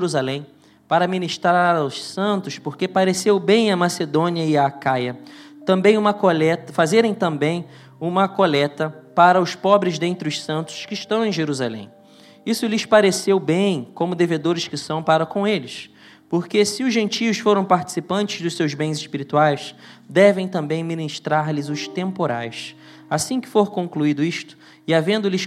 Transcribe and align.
Jerusalém 0.00 0.46
para 0.88 1.06
ministrar 1.06 1.76
aos 1.76 2.02
santos, 2.02 2.58
porque 2.58 2.88
pareceu 2.88 3.38
bem 3.38 3.70
a 3.70 3.76
Macedônia 3.76 4.44
e 4.44 4.56
a 4.56 4.66
Acaia, 4.66 5.18
também 5.66 5.98
uma 5.98 6.14
coleta, 6.14 6.72
fazerem 6.72 7.14
também 7.14 7.66
uma 8.00 8.26
coleta 8.26 8.88
para 9.14 9.40
os 9.40 9.54
pobres 9.54 9.98
dentre 9.98 10.26
os 10.28 10.42
santos 10.42 10.86
que 10.86 10.94
estão 10.94 11.24
em 11.24 11.30
Jerusalém. 11.30 11.90
Isso 12.46 12.66
lhes 12.66 12.86
pareceu 12.86 13.38
bem, 13.38 13.88
como 13.94 14.14
devedores 14.14 14.66
que 14.66 14.78
são 14.78 15.02
para 15.02 15.26
com 15.26 15.46
eles. 15.46 15.90
Porque 16.30 16.64
se 16.64 16.82
os 16.82 16.94
gentios 16.94 17.38
foram 17.38 17.64
participantes 17.64 18.40
dos 18.40 18.56
seus 18.56 18.72
bens 18.72 18.96
espirituais, 18.96 19.74
devem 20.08 20.48
também 20.48 20.82
ministrar-lhes 20.82 21.68
os 21.68 21.86
temporais. 21.86 22.74
Assim 23.08 23.40
que 23.40 23.48
for 23.48 23.70
concluído 23.70 24.24
isto, 24.24 24.56
e 24.86 24.94
havendo-lhes 24.94 25.46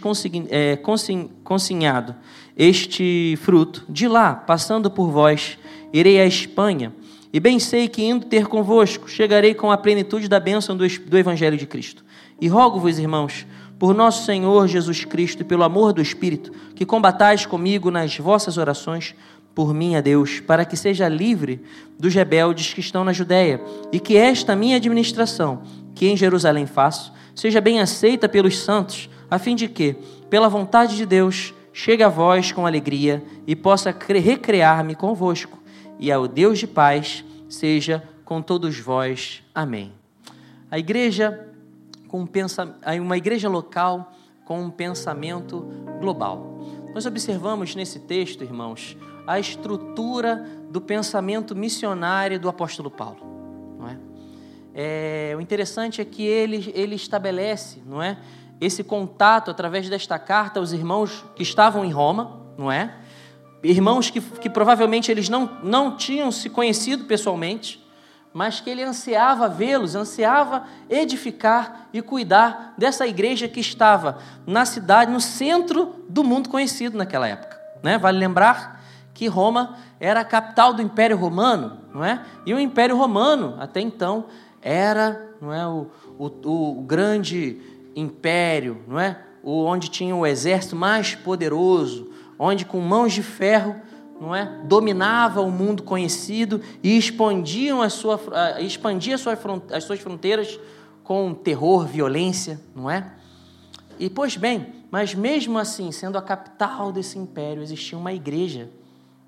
consignado 1.43 2.15
este 2.57 3.37
fruto, 3.41 3.83
de 3.89 4.07
lá, 4.07 4.33
passando 4.33 4.89
por 4.89 5.09
vós, 5.09 5.57
irei 5.91 6.19
à 6.19 6.25
Espanha, 6.25 6.93
e 7.31 7.39
bem 7.39 7.59
sei 7.59 7.87
que 7.87 8.03
indo 8.03 8.27
ter 8.27 8.47
convosco, 8.47 9.09
chegarei 9.09 9.55
com 9.55 9.71
a 9.71 9.77
plenitude 9.77 10.27
da 10.27 10.39
bênção 10.39 10.77
do, 10.77 10.87
do 10.87 11.17
Evangelho 11.17 11.57
de 11.57 11.65
Cristo. 11.65 12.05
E 12.39 12.47
rogo-vos, 12.47 12.99
irmãos, 12.99 13.47
por 13.79 13.95
nosso 13.95 14.25
Senhor 14.25 14.67
Jesus 14.67 15.03
Cristo 15.03 15.41
e 15.41 15.43
pelo 15.43 15.63
amor 15.63 15.93
do 15.93 16.01
Espírito, 16.01 16.51
que 16.75 16.85
combatais 16.85 17.45
comigo 17.45 17.89
nas 17.89 18.17
vossas 18.17 18.57
orações 18.57 19.15
por 19.55 19.73
mim 19.73 19.95
a 19.95 20.01
Deus, 20.01 20.39
para 20.39 20.65
que 20.65 20.75
seja 20.75 21.07
livre 21.07 21.61
dos 21.99 22.13
rebeldes 22.13 22.73
que 22.73 22.79
estão 22.79 23.03
na 23.03 23.13
Judéia, 23.13 23.61
e 23.91 23.99
que 23.99 24.17
esta 24.17 24.55
minha 24.55 24.77
administração, 24.77 25.61
que 25.93 26.07
em 26.07 26.17
Jerusalém 26.17 26.65
faço, 26.65 27.13
seja 27.35 27.61
bem 27.61 27.79
aceita 27.79 28.27
pelos 28.27 28.59
santos, 28.59 29.09
a 29.29 29.37
fim 29.37 29.55
de 29.55 29.67
que, 29.67 29.95
pela 30.29 30.49
vontade 30.49 30.95
de 30.95 31.05
Deus, 31.05 31.53
chegue 31.73 32.03
a 32.03 32.09
vós 32.09 32.51
com 32.51 32.65
alegria 32.65 33.23
e 33.47 33.55
possa 33.55 33.91
recrear-me 33.91 34.95
convosco, 34.95 35.57
e 35.99 36.11
ao 36.11 36.27
Deus 36.27 36.59
de 36.59 36.67
paz 36.67 37.25
seja 37.49 38.03
com 38.23 38.41
todos 38.41 38.79
vós. 38.79 39.43
Amém. 39.53 39.91
A 40.69 40.79
igreja 40.79 41.49
com 42.07 42.27
uma 43.01 43.17
igreja 43.17 43.49
local 43.49 44.13
com 44.45 44.61
um 44.61 44.69
pensamento 44.69 45.61
global. 45.99 46.59
Nós 46.93 47.07
observamos 47.07 47.73
nesse 47.73 48.01
texto, 48.01 48.43
irmãos, 48.43 48.95
a 49.25 49.39
estrutura 49.39 50.47
do 50.69 50.79
pensamento 50.79 51.55
missionário 51.55 52.39
do 52.39 52.47
apóstolo 52.47 52.91
Paulo. 52.91 53.17
Não 53.79 53.89
é? 53.89 53.97
é 54.75 55.33
o 55.35 55.41
interessante 55.41 56.01
é 56.01 56.05
que 56.05 56.23
ele, 56.23 56.71
ele 56.75 56.93
estabelece, 56.95 57.81
não 57.83 58.01
é, 58.01 58.17
esse 58.63 58.83
contato 58.83 59.51
através 59.51 59.89
desta 59.89 60.17
carta 60.17 60.59
aos 60.59 60.71
irmãos 60.71 61.25
que 61.35 61.43
estavam 61.43 61.83
em 61.83 61.91
Roma, 61.91 62.39
não 62.57 62.71
é? 62.71 62.95
Irmãos 63.63 64.09
que, 64.09 64.21
que 64.21 64.49
provavelmente 64.49 65.11
eles 65.11 65.29
não, 65.29 65.59
não 65.63 65.95
tinham 65.95 66.31
se 66.31 66.49
conhecido 66.49 67.05
pessoalmente, 67.05 67.83
mas 68.33 68.59
que 68.59 68.69
ele 68.69 68.83
ansiava 68.83 69.47
vê-los, 69.47 69.95
ansiava 69.95 70.63
edificar 70.89 71.87
e 71.93 72.01
cuidar 72.01 72.73
dessa 72.77 73.05
igreja 73.05 73.47
que 73.47 73.59
estava 73.59 74.17
na 74.45 74.65
cidade, 74.65 75.11
no 75.11 75.21
centro 75.21 75.95
do 76.09 76.23
mundo 76.23 76.49
conhecido 76.49 76.97
naquela 76.97 77.27
época. 77.27 77.59
Né? 77.81 77.97
Vale 77.97 78.17
lembrar 78.17 78.81
que 79.13 79.27
Roma 79.27 79.77
era 79.99 80.21
a 80.21 80.25
capital 80.25 80.73
do 80.73 80.81
Império 80.81 81.15
Romano, 81.15 81.77
não 81.93 82.03
é? 82.03 82.21
E 82.45 82.53
o 82.53 82.59
Império 82.59 82.97
Romano, 82.97 83.55
até 83.59 83.79
então, 83.79 84.25
era 84.61 85.33
não 85.39 85.53
é, 85.53 85.67
o, 85.67 85.87
o, 86.17 86.79
o 86.79 86.81
grande 86.81 87.61
império, 87.95 88.81
não 88.87 88.99
é? 88.99 89.19
O, 89.43 89.65
onde 89.65 89.89
tinha 89.89 90.15
o 90.15 90.25
exército 90.25 90.75
mais 90.75 91.15
poderoso, 91.15 92.09
onde 92.39 92.65
com 92.65 92.79
mãos 92.79 93.13
de 93.13 93.21
ferro 93.21 93.75
não 94.19 94.33
é? 94.33 94.61
dominava 94.63 95.41
o 95.41 95.51
mundo 95.51 95.83
conhecido 95.83 96.61
e 96.81 96.97
expandiam 96.97 97.81
a 97.81 97.89
sua, 97.89 98.19
expandia 98.59 99.15
as 99.15 99.83
suas 99.83 99.99
fronteiras 99.99 100.59
com 101.03 101.33
terror, 101.33 101.85
violência, 101.85 102.59
não 102.73 102.89
é? 102.89 103.11
E 103.99 104.09
pois 104.09 104.37
bem, 104.37 104.67
mas 104.89 105.13
mesmo 105.13 105.57
assim, 105.57 105.91
sendo 105.91 106.17
a 106.17 106.21
capital 106.21 106.91
desse 106.91 107.17
império, 107.17 107.61
existia 107.61 107.97
uma 107.97 108.13
igreja, 108.13 108.69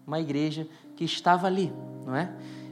uma 0.08 0.20
igreja 0.20 0.68
que 0.96 1.04
estava 1.04 1.48
ali, 1.48 1.72
não 2.06 2.16
é? 2.16 2.30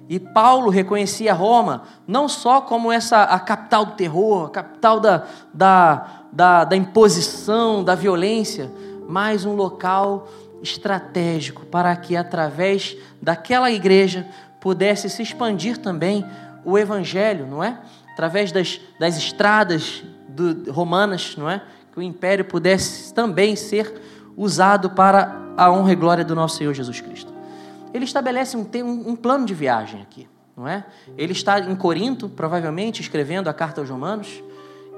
E 0.10 0.20
Paulo 0.20 0.70
reconhecia 0.70 1.34
Roma 1.34 1.84
não 2.06 2.28
só 2.28 2.62
como 2.62 2.92
essa 2.92 3.24
a 3.24 3.40
capital 3.40 3.86
do 3.86 3.92
terror, 3.94 4.48
a 4.48 4.50
capital 4.50 5.00
da, 5.00 5.24
da, 5.54 6.08
da, 6.32 6.64
da 6.66 6.76
imposição, 6.76 7.84
da 7.84 7.96
violência, 7.96 8.72
mas 9.08 9.46
um 9.46 9.56
local 9.56 10.28
estratégico 10.62 11.66
para 11.66 11.96
que, 11.96 12.16
através 12.16 12.96
daquela 13.22 13.72
igreja, 13.72 14.28
pudesse 14.60 15.10
se 15.10 15.22
expandir 15.22 15.78
também 15.78 16.26
o 16.64 16.78
evangelho, 16.78 17.46
não 17.46 17.64
é? 17.64 17.78
Através 18.14 18.52
das, 18.52 18.80
das 19.00 19.18
estradas 19.18 20.04
do, 20.28 20.72
romanas, 20.72 21.36
não 21.38 21.50
é? 21.50 21.62
Que 21.92 22.00
o 22.00 22.02
império 22.02 22.46
pudesse 22.46 23.14
também 23.14 23.56
ser 23.56 24.02
usado 24.38 24.92
para 24.92 25.36
a 25.58 25.72
honra 25.72 25.92
e 25.92 25.96
glória 25.96 26.24
do 26.24 26.36
nosso 26.36 26.58
Senhor 26.58 26.74
Jesus 26.74 27.02
Cristo. 27.02 27.33
Ele 27.94 28.06
estabelece 28.06 28.58
um, 28.58 28.68
um, 28.84 29.10
um 29.12 29.16
plano 29.16 29.46
de 29.46 29.54
viagem 29.54 30.02
aqui, 30.02 30.28
não 30.58 30.68
é? 30.68 30.84
Ele 31.18 31.34
está 31.34 31.60
em 31.60 31.76
Corinto, 31.76 32.28
provavelmente 32.28 33.02
escrevendo 33.02 33.48
a 33.50 33.54
carta 33.54 33.82
aos 33.82 33.90
Romanos, 33.90 34.44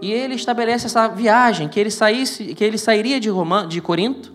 e 0.02 0.12
ele 0.12 0.36
estabelece 0.36 0.86
essa 0.86 1.08
viagem 1.08 1.68
que 1.68 1.80
ele 1.80 1.92
saísse, 1.92 2.54
que 2.54 2.64
ele 2.64 2.78
sairia 2.78 3.20
de, 3.20 3.30
Roma, 3.30 3.66
de 3.66 3.82
Corinto 3.82 4.34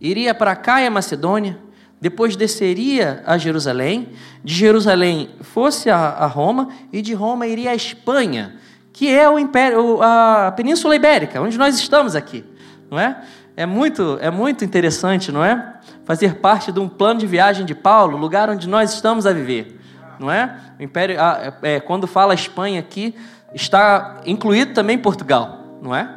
iria 0.00 0.34
para 0.34 0.56
Caia, 0.56 0.90
Macedônia, 0.90 1.58
depois 2.00 2.34
desceria 2.34 3.22
a 3.26 3.36
Jerusalém, 3.36 4.08
de 4.42 4.54
Jerusalém 4.54 5.30
fosse 5.42 5.90
a, 5.90 5.96
a, 5.96 6.26
Roma 6.26 6.68
e 6.90 7.02
de 7.02 7.12
Roma 7.12 7.46
iria 7.46 7.72
à 7.72 7.74
Espanha, 7.74 8.56
que 8.92 9.08
é 9.10 9.28
o 9.28 9.38
império, 9.38 10.02
a 10.02 10.52
Península 10.56 10.96
Ibérica, 10.96 11.40
onde 11.40 11.58
nós 11.58 11.78
estamos 11.78 12.16
aqui, 12.16 12.42
não 12.90 12.98
é? 12.98 13.22
É 13.54 13.66
muito, 13.66 14.16
é 14.22 14.30
muito 14.30 14.64
interessante, 14.64 15.30
não 15.30 15.44
é? 15.44 15.74
Fazer 16.10 16.34
parte 16.34 16.72
de 16.72 16.80
um 16.80 16.88
plano 16.88 17.20
de 17.20 17.26
viagem 17.28 17.64
de 17.64 17.72
Paulo, 17.72 18.18
lugar 18.18 18.50
onde 18.50 18.68
nós 18.68 18.92
estamos 18.92 19.26
a 19.26 19.32
viver, 19.32 19.78
não 20.18 20.28
é? 20.28 20.58
O 20.76 20.82
império, 20.82 21.16
é, 21.62 21.78
quando 21.78 22.08
fala 22.08 22.34
Espanha 22.34 22.80
aqui, 22.80 23.14
está 23.54 24.20
incluído 24.26 24.74
também 24.74 24.98
Portugal, 24.98 25.78
não 25.80 25.94
é? 25.94 26.12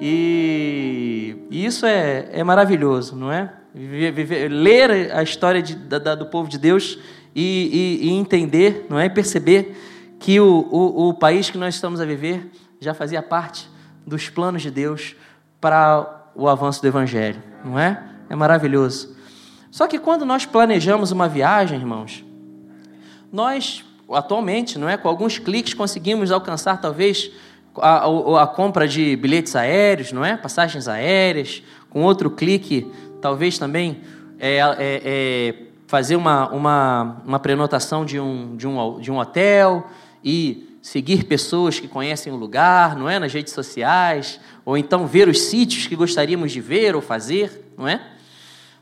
E, 0.00 1.44
isso 1.50 1.84
é, 1.84 2.28
é 2.30 2.44
maravilhoso, 2.44 3.16
não 3.16 3.32
é? 3.32 3.52
Viver, 3.74 4.12
viver, 4.12 4.48
ler 4.48 5.12
a 5.12 5.24
história 5.24 5.60
de, 5.60 5.74
da, 5.74 6.14
do 6.14 6.26
povo 6.26 6.48
de 6.48 6.56
Deus 6.56 6.96
e, 7.34 7.98
e, 8.04 8.06
e, 8.06 8.12
entender, 8.12 8.86
não 8.88 8.96
é? 8.96 9.08
perceber 9.08 9.76
que 10.20 10.38
o, 10.38 10.68
o, 10.70 11.08
o 11.08 11.14
país 11.14 11.50
que 11.50 11.58
nós 11.58 11.74
estamos 11.74 12.00
a 12.00 12.04
viver 12.04 12.48
já 12.80 12.94
fazia 12.94 13.20
parte 13.20 13.68
dos 14.06 14.28
planos 14.28 14.62
de 14.62 14.70
Deus 14.70 15.16
para 15.60 16.28
o 16.32 16.46
avanço 16.46 16.80
do 16.80 16.86
Evangelho, 16.86 17.42
não 17.64 17.76
é? 17.76 18.00
É 18.30 18.36
maravilhoso. 18.36 19.15
Só 19.76 19.86
que 19.86 19.98
quando 19.98 20.24
nós 20.24 20.46
planejamos 20.46 21.12
uma 21.12 21.28
viagem, 21.28 21.78
irmãos, 21.78 22.24
nós 23.30 23.84
atualmente, 24.10 24.78
não 24.78 24.88
é, 24.88 24.96
com 24.96 25.06
alguns 25.06 25.38
cliques 25.38 25.74
conseguimos 25.74 26.32
alcançar 26.32 26.80
talvez 26.80 27.30
a, 27.76 28.06
a, 28.42 28.46
compra 28.46 28.88
de 28.88 29.14
bilhetes 29.16 29.54
aéreos, 29.54 30.12
não 30.12 30.24
é? 30.24 30.34
Passagens 30.34 30.88
aéreas, 30.88 31.62
com 31.90 32.02
outro 32.02 32.30
clique, 32.30 32.90
talvez 33.20 33.58
também 33.58 34.00
é, 34.38 34.60
é, 34.60 34.76
é 34.78 35.54
fazer 35.86 36.16
uma, 36.16 36.48
uma, 36.48 37.22
uma 37.26 37.38
prenotação 37.38 38.02
de 38.02 38.18
um, 38.18 38.56
de, 38.56 38.66
um, 38.66 38.98
de 38.98 39.12
um 39.12 39.18
hotel 39.18 39.90
e 40.24 40.74
seguir 40.80 41.24
pessoas 41.24 41.78
que 41.78 41.86
conhecem 41.86 42.32
o 42.32 42.36
lugar, 42.36 42.96
não 42.96 43.10
é? 43.10 43.18
Nas 43.18 43.30
redes 43.30 43.52
sociais, 43.52 44.40
ou 44.64 44.78
então 44.78 45.06
ver 45.06 45.28
os 45.28 45.38
sítios 45.42 45.86
que 45.86 45.94
gostaríamos 45.94 46.50
de 46.50 46.62
ver 46.62 46.96
ou 46.96 47.02
fazer, 47.02 47.74
não 47.76 47.86
é? 47.86 48.15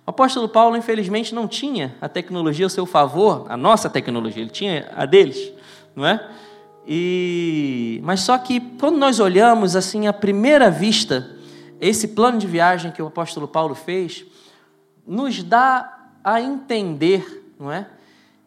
O 0.06 0.10
apóstolo 0.10 0.48
Paulo, 0.48 0.76
infelizmente, 0.76 1.34
não 1.34 1.48
tinha 1.48 1.94
a 2.00 2.08
tecnologia 2.08 2.66
ao 2.66 2.70
seu 2.70 2.84
favor, 2.84 3.46
a 3.48 3.56
nossa 3.56 3.88
tecnologia, 3.88 4.42
ele 4.42 4.50
tinha 4.50 4.90
a 4.94 5.06
deles, 5.06 5.52
não 5.96 6.04
é? 6.04 6.28
E 6.86 8.00
mas 8.04 8.20
só 8.20 8.36
que 8.36 8.60
quando 8.78 8.98
nós 8.98 9.18
olhamos 9.18 9.74
assim 9.74 10.06
à 10.06 10.12
primeira 10.12 10.70
vista 10.70 11.30
esse 11.80 12.08
plano 12.08 12.38
de 12.38 12.46
viagem 12.46 12.90
que 12.90 13.00
o 13.00 13.06
apóstolo 13.06 13.48
Paulo 13.48 13.74
fez, 13.74 14.24
nos 15.06 15.42
dá 15.42 16.10
a 16.22 16.40
entender, 16.40 17.54
não 17.58 17.72
é, 17.72 17.86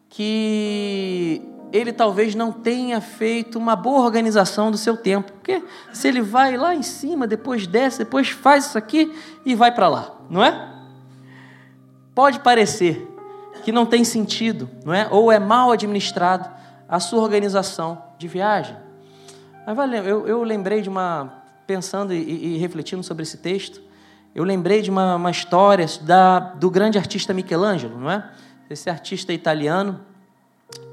que 0.08 1.42
ele 1.72 1.92
talvez 1.92 2.34
não 2.34 2.50
tenha 2.50 3.00
feito 3.00 3.58
uma 3.58 3.76
boa 3.76 4.04
organização 4.04 4.70
do 4.70 4.78
seu 4.78 4.96
tempo, 4.96 5.32
porque 5.32 5.62
se 5.92 6.08
ele 6.08 6.22
vai 6.22 6.56
lá 6.56 6.74
em 6.74 6.82
cima, 6.82 7.26
depois 7.26 7.66
desce, 7.66 7.98
depois 7.98 8.28
faz 8.28 8.66
isso 8.66 8.78
aqui 8.78 9.12
e 9.44 9.54
vai 9.54 9.72
para 9.72 9.88
lá, 9.88 10.16
não 10.30 10.42
é? 10.42 10.77
Pode 12.18 12.40
parecer 12.40 13.08
que 13.62 13.70
não 13.70 13.86
tem 13.86 14.02
sentido, 14.02 14.68
não 14.84 14.92
é? 14.92 15.06
Ou 15.08 15.30
é 15.30 15.38
mal 15.38 15.70
administrado 15.70 16.50
a 16.88 16.98
sua 16.98 17.22
organização 17.22 18.02
de 18.18 18.26
viagem. 18.26 18.74
Mas 19.64 20.04
eu, 20.04 20.26
eu 20.26 20.42
lembrei 20.42 20.82
de 20.82 20.88
uma, 20.88 21.44
pensando 21.64 22.12
e, 22.12 22.56
e 22.56 22.58
refletindo 22.58 23.04
sobre 23.04 23.22
esse 23.22 23.36
texto, 23.36 23.80
eu 24.34 24.42
lembrei 24.42 24.82
de 24.82 24.90
uma, 24.90 25.14
uma 25.14 25.30
história 25.30 25.86
da, 26.02 26.40
do 26.40 26.68
grande 26.68 26.98
artista 26.98 27.32
Michelangelo, 27.32 28.00
não 28.00 28.10
é? 28.10 28.28
Esse 28.68 28.90
artista 28.90 29.32
italiano, 29.32 30.00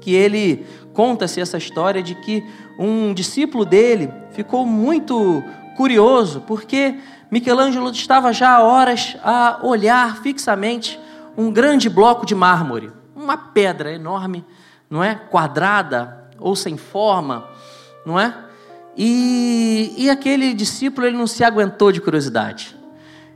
que 0.00 0.14
ele 0.14 0.64
conta-se 0.92 1.40
essa 1.40 1.58
história 1.58 2.04
de 2.04 2.14
que 2.14 2.40
um 2.78 3.12
discípulo 3.12 3.64
dele 3.64 4.12
ficou 4.30 4.64
muito 4.64 5.42
curioso, 5.76 6.42
porque 6.42 7.00
Michelangelo 7.32 7.90
estava 7.90 8.32
já 8.32 8.58
há 8.58 8.62
horas 8.62 9.16
a 9.24 9.58
olhar 9.64 10.22
fixamente 10.22 11.04
um 11.36 11.50
grande 11.50 11.88
bloco 11.88 12.24
de 12.24 12.34
mármore, 12.34 12.90
uma 13.14 13.36
pedra 13.36 13.92
enorme, 13.92 14.44
não 14.88 15.02
é? 15.02 15.14
Quadrada 15.14 16.30
ou 16.38 16.56
sem 16.56 16.76
forma, 16.76 17.48
não 18.04 18.18
é? 18.18 18.44
E, 18.96 19.94
e 19.98 20.08
aquele 20.08 20.54
discípulo 20.54 21.06
ele 21.06 21.16
não 21.16 21.26
se 21.26 21.44
aguentou 21.44 21.92
de 21.92 22.00
curiosidade. 22.00 22.76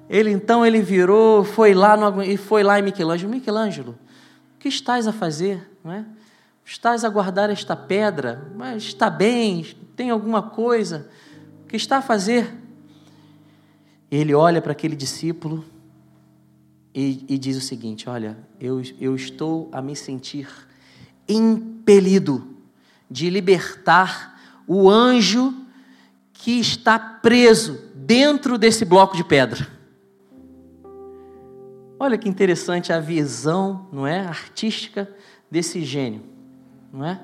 Ele 0.09 0.31
então 0.31 0.65
ele 0.65 0.81
virou, 0.81 1.45
foi 1.45 1.75
lá 1.75 1.97
no, 1.97 2.23
e 2.23 2.37
foi 2.37 2.63
lá 2.63 2.79
em 2.79 2.83
Michelangelo. 2.83 3.31
Michelangelo, 3.31 3.99
o 4.57 4.59
que 4.59 4.69
estás 4.69 5.07
a 5.07 5.13
fazer? 5.13 5.71
Não 5.85 5.93
é? 5.93 6.05
Estás 6.65 7.05
a 7.05 7.09
guardar 7.09 7.51
esta 7.51 7.77
pedra, 7.77 8.51
mas 8.57 8.85
está 8.85 9.11
bem, 9.11 9.67
tem 9.95 10.11
alguma 10.11 10.43
coisa. 10.43 11.09
O 11.65 11.69
que 11.69 11.77
está 11.77 11.99
a 11.99 12.03
fazer? 12.03 12.55
Ele 14.11 14.35
olha 14.35 14.63
para 14.63 14.73
aquele 14.73 14.97
discípulo 14.97 15.65
e, 16.95 17.25
e, 17.29 17.39
diz 17.39 17.57
o 17.57 17.61
seguinte: 17.61 18.09
Olha, 18.09 18.37
eu, 18.61 18.83
eu 19.01 19.15
estou 19.15 19.69
a 19.73 19.81
me 19.81 19.95
sentir 19.95 20.49
impelido 21.29 22.57
de 23.09 23.31
libertar 23.31 24.63
o 24.67 24.91
anjo 24.91 25.55
que 26.33 26.59
está 26.59 26.99
preso 26.99 27.81
dentro 27.95 28.59
desse 28.59 28.85
bloco 28.85 29.17
de 29.17 29.23
pedra. 29.23 29.69
Olha 31.99 32.17
que 32.17 32.29
interessante 32.29 32.93
a 32.93 32.99
visão, 32.99 33.87
não 33.93 34.07
é, 34.07 34.21
artística 34.21 35.09
desse 35.51 35.85
gênio, 35.85 36.23
não 36.93 37.05
é? 37.05 37.21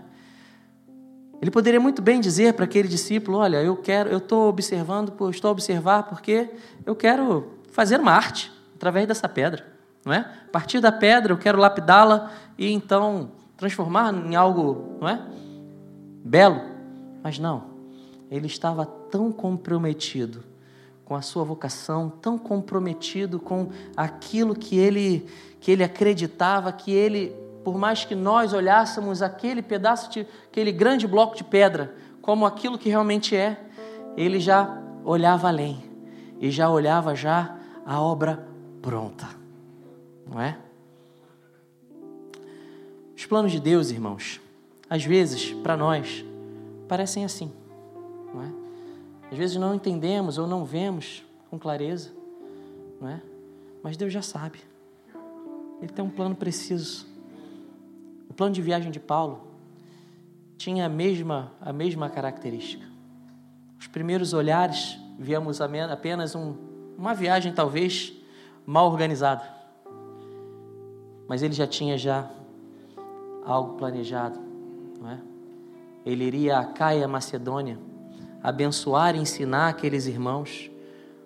Ele 1.41 1.51
poderia 1.51 1.81
muito 1.81 2.01
bem 2.01 2.21
dizer 2.21 2.55
para 2.55 2.65
aquele 2.65 2.89
discípulo: 2.89 3.39
Olha, 3.39 3.63
eu 3.63 3.77
quero, 3.77 4.11
eu 4.11 4.19
estou 4.19 4.49
observando, 4.49 5.13
estou 5.31 5.49
a 5.49 5.53
observar 5.53 6.05
porque 6.05 6.51
eu 6.85 6.95
quero 6.95 7.53
fazer 7.73 7.99
uma 7.99 8.13
arte 8.13 8.56
através 8.77 9.09
dessa 9.09 9.29
pedra, 9.29 9.67
não 10.05 10.13
é? 10.13 10.19
A 10.19 10.51
partir 10.53 10.81
da 10.81 10.93
pedra 10.93 11.33
eu 11.33 11.39
quero 11.39 11.59
lapidá-la 11.59 12.31
e 12.57 12.71
então 12.71 13.31
transformar 13.57 14.15
em 14.15 14.37
algo, 14.37 14.97
não 15.01 15.09
é? 15.09 15.21
Belo. 16.25 16.61
Mas 17.23 17.39
não, 17.39 17.65
ele 18.31 18.47
estava 18.47 18.87
tão 18.87 19.33
comprometido 19.33 20.45
com 21.05 21.15
a 21.15 21.23
sua 21.23 21.45
vocação, 21.45 22.11
tão 22.11 22.37
comprometido 22.37 23.39
com 23.39 23.71
aquilo 23.97 24.55
que 24.55 24.77
ele, 24.77 25.27
que 25.61 25.71
ele 25.71 25.85
acreditava, 25.85 26.73
que 26.73 26.93
ele, 26.93 27.35
por 27.65 27.79
mais 27.79 28.05
que 28.05 28.15
nós 28.15 28.53
olhássemos 28.53 29.23
aquele 29.23 29.63
pedaço 29.63 30.11
de, 30.11 30.27
aquele 30.49 30.73
grande 30.73 31.07
bloco 31.07 31.37
de 31.37 31.45
pedra 31.45 31.95
como 32.21 32.45
aquilo 32.45 32.77
que 32.77 32.89
realmente 32.89 33.37
é, 33.37 33.57
ele 34.17 34.41
já 34.41 34.83
olhava 35.05 35.47
além 35.47 35.85
e 36.41 36.51
já 36.51 36.69
olhava 36.69 37.15
já 37.15 37.57
a 37.85 38.01
obra 38.01 38.45
pronta, 38.87 39.29
não 40.25 40.41
é? 40.41 40.57
Os 43.17 43.27
planos 43.27 43.51
de 43.51 43.59
Deus, 43.59 43.91
irmãos, 43.91 44.41
às 44.89 45.05
vezes, 45.05 45.53
para 45.55 45.77
nós, 45.77 46.25
parecem 46.87 47.25
assim, 47.25 47.51
não 48.33 48.43
é? 48.45 48.53
Às 49.33 49.37
vezes 49.37 49.57
não 49.57 49.75
entendemos 49.75 50.39
ou 50.39 50.47
não 50.47 50.65
vemos 50.65 51.25
com 51.51 51.59
clareza, 51.59 52.13
não 53.01 53.09
é? 53.09 53.21
Mas 53.83 53.97
Deus 53.97 54.13
já 54.13 54.23
sabe. 54.23 54.61
Ele 55.83 55.93
tem 55.93 56.05
um 56.05 56.11
plano 56.11 56.37
preciso. 56.37 57.09
O 58.31 58.35
plano 58.35 58.55
de 58.55 58.63
viagem 58.63 58.93
de 58.93 59.01
Paulo 59.01 59.49
tinha 60.57 60.87
a 60.87 60.89
mesma, 60.89 61.51
a 61.61 61.73
mesma 61.73 62.09
característica. 62.09 62.87
Os 63.81 63.89
primeiros 63.89 64.33
olhares, 64.33 64.97
víamos 65.19 65.61
apenas 65.61 66.37
um, 66.37 66.55
uma 66.97 67.15
viagem 67.15 67.53
talvez 67.53 68.16
mal 68.67 68.91
organizada. 68.91 69.43
Mas 71.29 71.43
ele 71.43 71.55
já 71.55 71.67
tinha 71.67 71.97
já 71.97 72.29
algo 73.45 73.77
planejado, 73.77 74.39
não 75.01 75.11
é? 75.11 75.21
ele 76.07 76.25
iria 76.25 76.59
a 76.59 76.65
Caia, 76.65 77.09
Macedônia, 77.09 77.79
abençoar 78.41 79.17
e 79.17 79.19
ensinar 79.19 79.69
aqueles 79.69 80.07
irmãos 80.07 80.71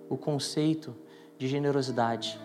o 0.09 0.17
conceito 0.17 0.97
de 1.39 1.47
generosidade. 1.47 2.41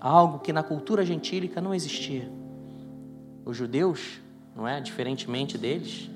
Algo 0.00 0.40
que 0.40 0.52
na 0.52 0.64
cultura 0.64 1.06
gentílica 1.06 1.60
não 1.60 1.72
existia. 1.72 2.28
Os 3.44 3.56
judeus, 3.56 4.20
não 4.54 4.66
é, 4.66 4.80
diferentemente 4.80 5.56
deles, 5.56 6.10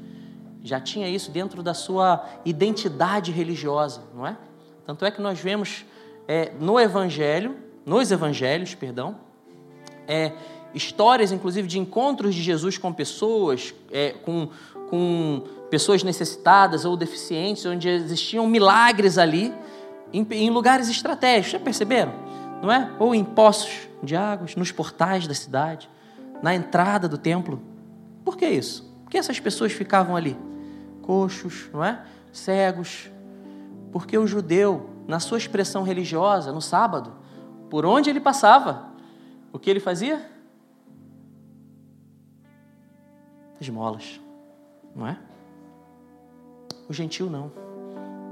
já 0.62 0.80
tinha 0.80 1.08
isso 1.08 1.30
dentro 1.30 1.62
da 1.62 1.72
sua 1.72 2.24
identidade 2.44 3.30
religiosa, 3.30 4.02
não 4.12 4.26
é? 4.26 4.36
Tanto 4.84 5.04
é 5.04 5.10
que 5.12 5.20
nós 5.20 5.38
vemos 5.38 5.84
é, 6.28 6.52
no 6.60 6.78
Evangelho, 6.78 7.56
nos 7.84 8.10
Evangelhos, 8.10 8.74
perdão, 8.74 9.16
é, 10.08 10.32
histórias, 10.74 11.32
inclusive, 11.32 11.68
de 11.68 11.78
encontros 11.78 12.34
de 12.34 12.42
Jesus 12.42 12.78
com 12.78 12.92
pessoas, 12.92 13.74
é, 13.90 14.10
com 14.10 14.48
com 14.88 15.42
pessoas 15.70 16.02
necessitadas 16.02 16.84
ou 16.84 16.96
deficientes, 16.96 17.64
onde 17.66 17.88
existiam 17.88 18.46
milagres 18.46 19.18
ali, 19.18 19.52
em, 20.12 20.26
em 20.30 20.50
lugares 20.50 20.88
estratégicos, 20.88 21.52
já 21.52 21.58
perceberam? 21.58 22.12
Não 22.62 22.72
é? 22.72 22.90
Ou 22.98 23.14
em 23.14 23.24
poços 23.24 23.88
de 24.02 24.16
águas, 24.16 24.54
nos 24.56 24.72
portais 24.72 25.26
da 25.26 25.34
cidade, 25.34 25.90
na 26.42 26.54
entrada 26.54 27.08
do 27.08 27.18
templo. 27.18 27.60
Por 28.24 28.36
que 28.36 28.46
isso? 28.46 28.94
Por 29.04 29.10
que 29.10 29.18
essas 29.18 29.40
pessoas 29.40 29.72
ficavam 29.72 30.16
ali? 30.16 30.36
Coxos, 31.02 31.68
não 31.72 31.84
é? 31.84 32.00
Cegos. 32.32 33.10
Porque 33.92 34.16
o 34.16 34.26
judeu, 34.26 34.90
na 35.06 35.20
sua 35.20 35.38
expressão 35.38 35.82
religiosa, 35.82 36.52
no 36.52 36.60
sábado, 36.60 37.12
por 37.70 37.84
onde 37.86 38.10
ele 38.10 38.20
passava, 38.20 38.90
o 39.52 39.58
que 39.58 39.70
ele 39.70 39.80
fazia? 39.80 40.30
Esmolas 43.60 44.20
não 44.96 45.06
é? 45.06 45.18
O 46.88 46.92
gentil 46.92 47.28
não. 47.28 47.52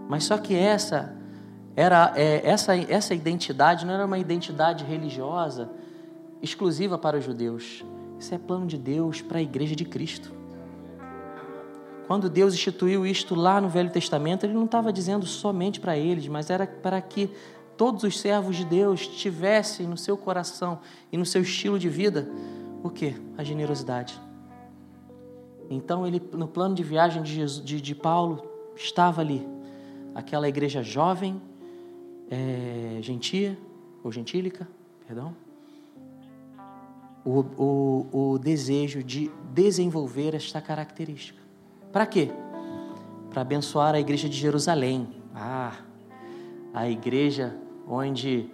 Mas 0.08 0.24
só 0.24 0.38
que 0.38 0.54
essa 0.54 1.14
era 1.76 2.12
é, 2.16 2.48
essa 2.48 2.74
essa 2.76 3.14
identidade 3.14 3.84
não 3.84 3.92
era 3.92 4.06
uma 4.06 4.18
identidade 4.18 4.84
religiosa 4.84 5.68
exclusiva 6.40 6.96
para 6.96 7.18
os 7.18 7.24
judeus. 7.24 7.84
Isso 8.18 8.34
é 8.34 8.38
plano 8.38 8.66
de 8.66 8.78
Deus 8.78 9.20
para 9.20 9.38
a 9.38 9.42
igreja 9.42 9.76
de 9.76 9.84
Cristo. 9.84 10.32
Quando 12.06 12.28
Deus 12.28 12.54
instituiu 12.54 13.06
isto 13.06 13.34
lá 13.34 13.60
no 13.60 13.68
Velho 13.68 13.90
Testamento, 13.90 14.44
ele 14.44 14.52
não 14.52 14.66
estava 14.66 14.92
dizendo 14.92 15.26
somente 15.26 15.80
para 15.80 15.96
eles, 15.96 16.28
mas 16.28 16.50
era 16.50 16.66
para 16.66 17.00
que 17.00 17.30
todos 17.76 18.02
os 18.04 18.20
servos 18.20 18.56
de 18.56 18.64
Deus 18.64 19.06
tivessem 19.06 19.86
no 19.86 19.96
seu 19.96 20.16
coração 20.16 20.80
e 21.10 21.16
no 21.16 21.24
seu 21.24 21.42
estilo 21.42 21.78
de 21.78 21.88
vida 21.88 22.28
o 22.82 22.90
que? 22.90 23.14
A 23.38 23.42
generosidade. 23.42 24.20
Então, 25.70 26.06
ele, 26.06 26.20
no 26.32 26.46
plano 26.46 26.74
de 26.74 26.82
viagem 26.82 27.22
de, 27.22 27.34
Jesus, 27.34 27.64
de, 27.64 27.80
de 27.80 27.94
Paulo, 27.94 28.46
estava 28.76 29.22
ali 29.22 29.46
aquela 30.14 30.48
igreja 30.48 30.82
jovem, 30.82 31.40
é, 32.30 32.98
gentia, 33.00 33.58
ou 34.02 34.12
gentílica, 34.12 34.68
perdão, 35.06 35.34
o, 37.24 37.40
o, 37.56 38.32
o 38.32 38.38
desejo 38.38 39.02
de 39.02 39.30
desenvolver 39.54 40.34
esta 40.34 40.60
característica. 40.60 41.43
Para 41.94 42.04
quê? 42.04 42.30
Para 43.30 43.40
abençoar 43.40 43.94
a 43.94 44.00
igreja 44.00 44.28
de 44.28 44.36
Jerusalém. 44.36 45.08
Ah, 45.34 45.72
a 46.74 46.90
igreja 46.90 47.56
onde 47.88 48.50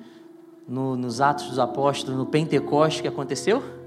no, 0.68 0.94
nos 0.94 1.20
Atos 1.20 1.48
dos 1.48 1.58
Apóstolos, 1.58 2.16
no 2.16 2.26
Pentecoste, 2.26 3.02
que 3.02 3.08
aconteceu? 3.08 3.80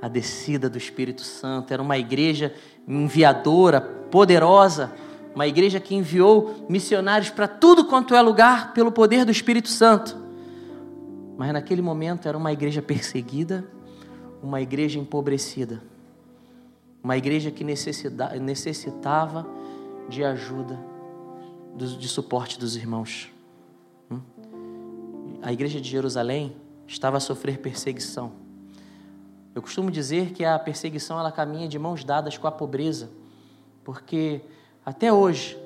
a 0.00 0.08
descida 0.08 0.68
do 0.68 0.78
Espírito 0.78 1.22
Santo. 1.22 1.72
Era 1.72 1.82
uma 1.82 1.98
igreja 1.98 2.54
enviadora, 2.88 3.80
poderosa, 3.80 4.92
uma 5.34 5.46
igreja 5.46 5.78
que 5.78 5.94
enviou 5.94 6.66
missionários 6.68 7.30
para 7.30 7.46
tudo 7.46 7.84
quanto 7.84 8.14
é 8.14 8.22
lugar 8.22 8.72
pelo 8.72 8.90
poder 8.90 9.24
do 9.24 9.30
Espírito 9.30 9.68
Santo. 9.68 10.16
Mas 11.36 11.52
naquele 11.52 11.82
momento 11.82 12.26
era 12.26 12.36
uma 12.36 12.52
igreja 12.52 12.82
perseguida, 12.82 13.64
uma 14.42 14.60
igreja 14.60 14.98
empobrecida, 14.98 15.82
uma 17.02 17.16
igreja 17.16 17.50
que 17.50 17.64
necessitava 17.64 19.46
de 20.08 20.24
ajuda, 20.24 20.78
de 21.76 22.08
suporte 22.08 22.58
dos 22.58 22.76
irmãos. 22.76 23.30
Hum? 24.10 24.20
A 25.42 25.52
igreja 25.52 25.80
de 25.80 25.88
Jerusalém 25.88 26.54
estava 26.86 27.16
a 27.16 27.20
sofrer 27.20 27.58
perseguição 27.58 28.32
eu 29.52 29.60
costumo 29.60 29.90
dizer 29.90 30.30
que 30.30 30.44
a 30.44 30.56
perseguição 30.58 31.18
ela 31.18 31.32
caminha 31.32 31.66
de 31.66 31.76
mãos 31.76 32.04
dadas 32.04 32.38
com 32.38 32.46
a 32.46 32.52
pobreza, 32.52 33.10
porque 33.84 34.42
até 34.86 35.12
hoje 35.12 35.58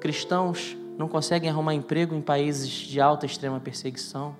cristãos 0.00 0.76
não 0.98 1.06
conseguem 1.06 1.48
arrumar 1.48 1.72
emprego 1.74 2.16
em 2.16 2.20
países 2.20 2.68
de 2.68 3.00
alta 3.00 3.26
extrema 3.26 3.60
perseguição. 3.60 4.34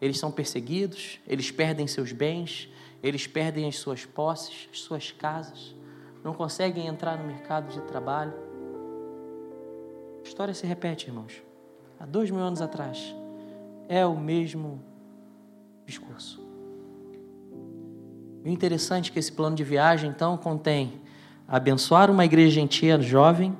Eles 0.00 0.18
são 0.18 0.30
perseguidos, 0.30 1.20
eles 1.26 1.50
perdem 1.50 1.86
seus 1.86 2.12
bens, 2.12 2.68
eles 3.04 3.26
perdem 3.26 3.68
as 3.68 3.76
suas 3.76 4.06
posses, 4.06 4.66
as 4.72 4.80
suas 4.80 5.12
casas, 5.12 5.76
não 6.24 6.32
conseguem 6.32 6.86
entrar 6.86 7.18
no 7.18 7.24
mercado 7.26 7.70
de 7.70 7.78
trabalho. 7.82 8.32
A 10.20 10.26
história 10.26 10.54
se 10.54 10.66
repete, 10.66 11.08
irmãos. 11.08 11.42
Há 12.00 12.06
dois 12.06 12.30
mil 12.30 12.40
anos 12.40 12.62
atrás, 12.62 13.14
é 13.90 14.06
o 14.06 14.16
mesmo 14.16 14.82
discurso. 15.84 16.42
O 18.42 18.48
interessante 18.48 19.10
é 19.10 19.12
que 19.12 19.18
esse 19.18 19.30
plano 19.30 19.54
de 19.54 19.64
viagem, 19.64 20.08
então, 20.08 20.38
contém 20.38 21.02
abençoar 21.46 22.10
uma 22.10 22.24
igreja 22.24 22.54
gentia 22.54 22.98
jovem, 22.98 23.54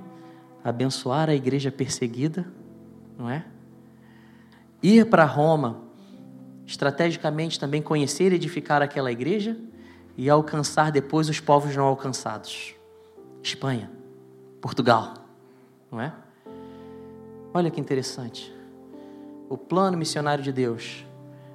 abençoar 0.65 1.29
a 1.29 1.35
igreja 1.35 1.71
perseguida, 1.71 2.51
não 3.19 3.29
é? 3.29 3.45
Ir 4.83 5.11
para 5.11 5.27
Roma, 5.27 5.84
estrategicamente 6.67 7.59
também 7.59 7.83
conhecer 7.83 8.33
e 8.33 8.37
edificar 8.37 8.83
aquela 8.83 9.13
igreja 9.13 9.57
e 10.17 10.31
alcançar 10.31 10.91
depois 10.91 11.29
os 11.29 11.41
povos 11.41 11.75
não 11.77 11.85
alcançados. 11.85 12.75
Espanha, 13.43 13.91
Portugal, 14.61 15.15
não 15.91 16.01
é? 16.01 16.13
Olha 17.53 17.71
que 17.71 17.81
interessante. 17.81 18.53
O 19.49 19.59
plano 19.59 19.97
missionário 19.97 20.43
de 20.43 20.51
Deus 20.51 21.05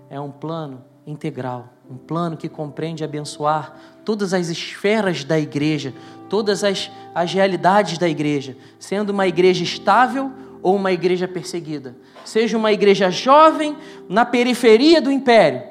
é 0.10 0.20
um 0.20 0.32
plano 0.32 0.84
integral, 1.06 1.70
um 1.90 1.98
plano 1.98 2.38
que 2.38 2.48
compreende 2.48 3.04
abençoar 3.04 3.76
todas 4.06 4.34
as 4.34 4.50
esferas 4.50 5.24
da 5.24 5.40
igreja, 5.40 5.94
todas 6.30 6.64
as, 6.64 6.92
as 7.16 7.34
realidades 7.34 7.98
da 7.98 8.08
igreja, 8.08 8.56
sendo 8.78 9.10
uma 9.10 9.28
igreja 9.28 9.64
estável 9.64 10.32
ou 10.62 10.76
uma 10.76 10.92
igreja 10.92 11.28
perseguida, 11.28 11.96
seja 12.26 12.58
uma 12.58 12.72
igreja 12.72 13.10
jovem 13.10 13.78
na 14.08 14.26
periferia 14.26 15.02
do 15.02 15.12
império, 15.12 15.64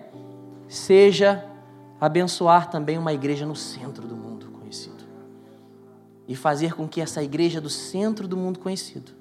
seja 0.66 1.44
abençoar 2.00 2.70
também 2.70 2.96
uma 2.96 3.12
igreja 3.12 3.44
no 3.44 3.56
centro 3.56 4.06
do 4.06 4.16
mundo 4.16 4.48
conhecido. 4.50 5.04
E 6.26 6.34
fazer 6.34 6.74
com 6.74 6.86
que 6.86 7.00
essa 7.00 7.22
igreja 7.22 7.60
do 7.60 7.70
centro 7.70 8.28
do 8.28 8.36
mundo 8.36 8.58
conhecido 8.58 9.12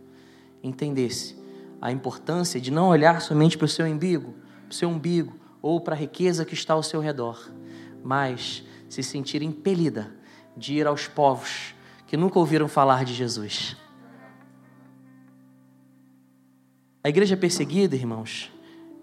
entendesse 0.63 1.37
a 1.81 1.91
importância 1.91 2.59
de 2.59 2.71
não 2.71 2.89
olhar 2.89 3.21
somente 3.21 3.57
para 3.57 3.65
o 3.65 3.69
seu 3.69 3.85
umbigo, 3.85 4.33
para 4.67 4.71
o 4.71 4.73
seu 4.73 4.89
umbigo 4.89 5.35
ou 5.61 5.79
para 5.79 5.95
a 5.95 5.97
riqueza 5.97 6.45
que 6.45 6.53
está 6.53 6.73
ao 6.73 6.83
seu 6.83 6.99
redor, 6.99 7.49
mas 8.03 8.63
se 8.89 9.03
sentir 9.03 9.41
impelida 9.41 10.11
de 10.55 10.75
ir 10.75 10.87
aos 10.87 11.07
povos 11.07 11.75
que 12.07 12.17
nunca 12.17 12.39
ouviram 12.39 12.67
falar 12.67 13.03
de 13.03 13.13
Jesus. 13.13 13.75
A 17.07 17.09
igreja 17.09 17.37
perseguida, 17.37 17.95
irmãos, 17.95 18.51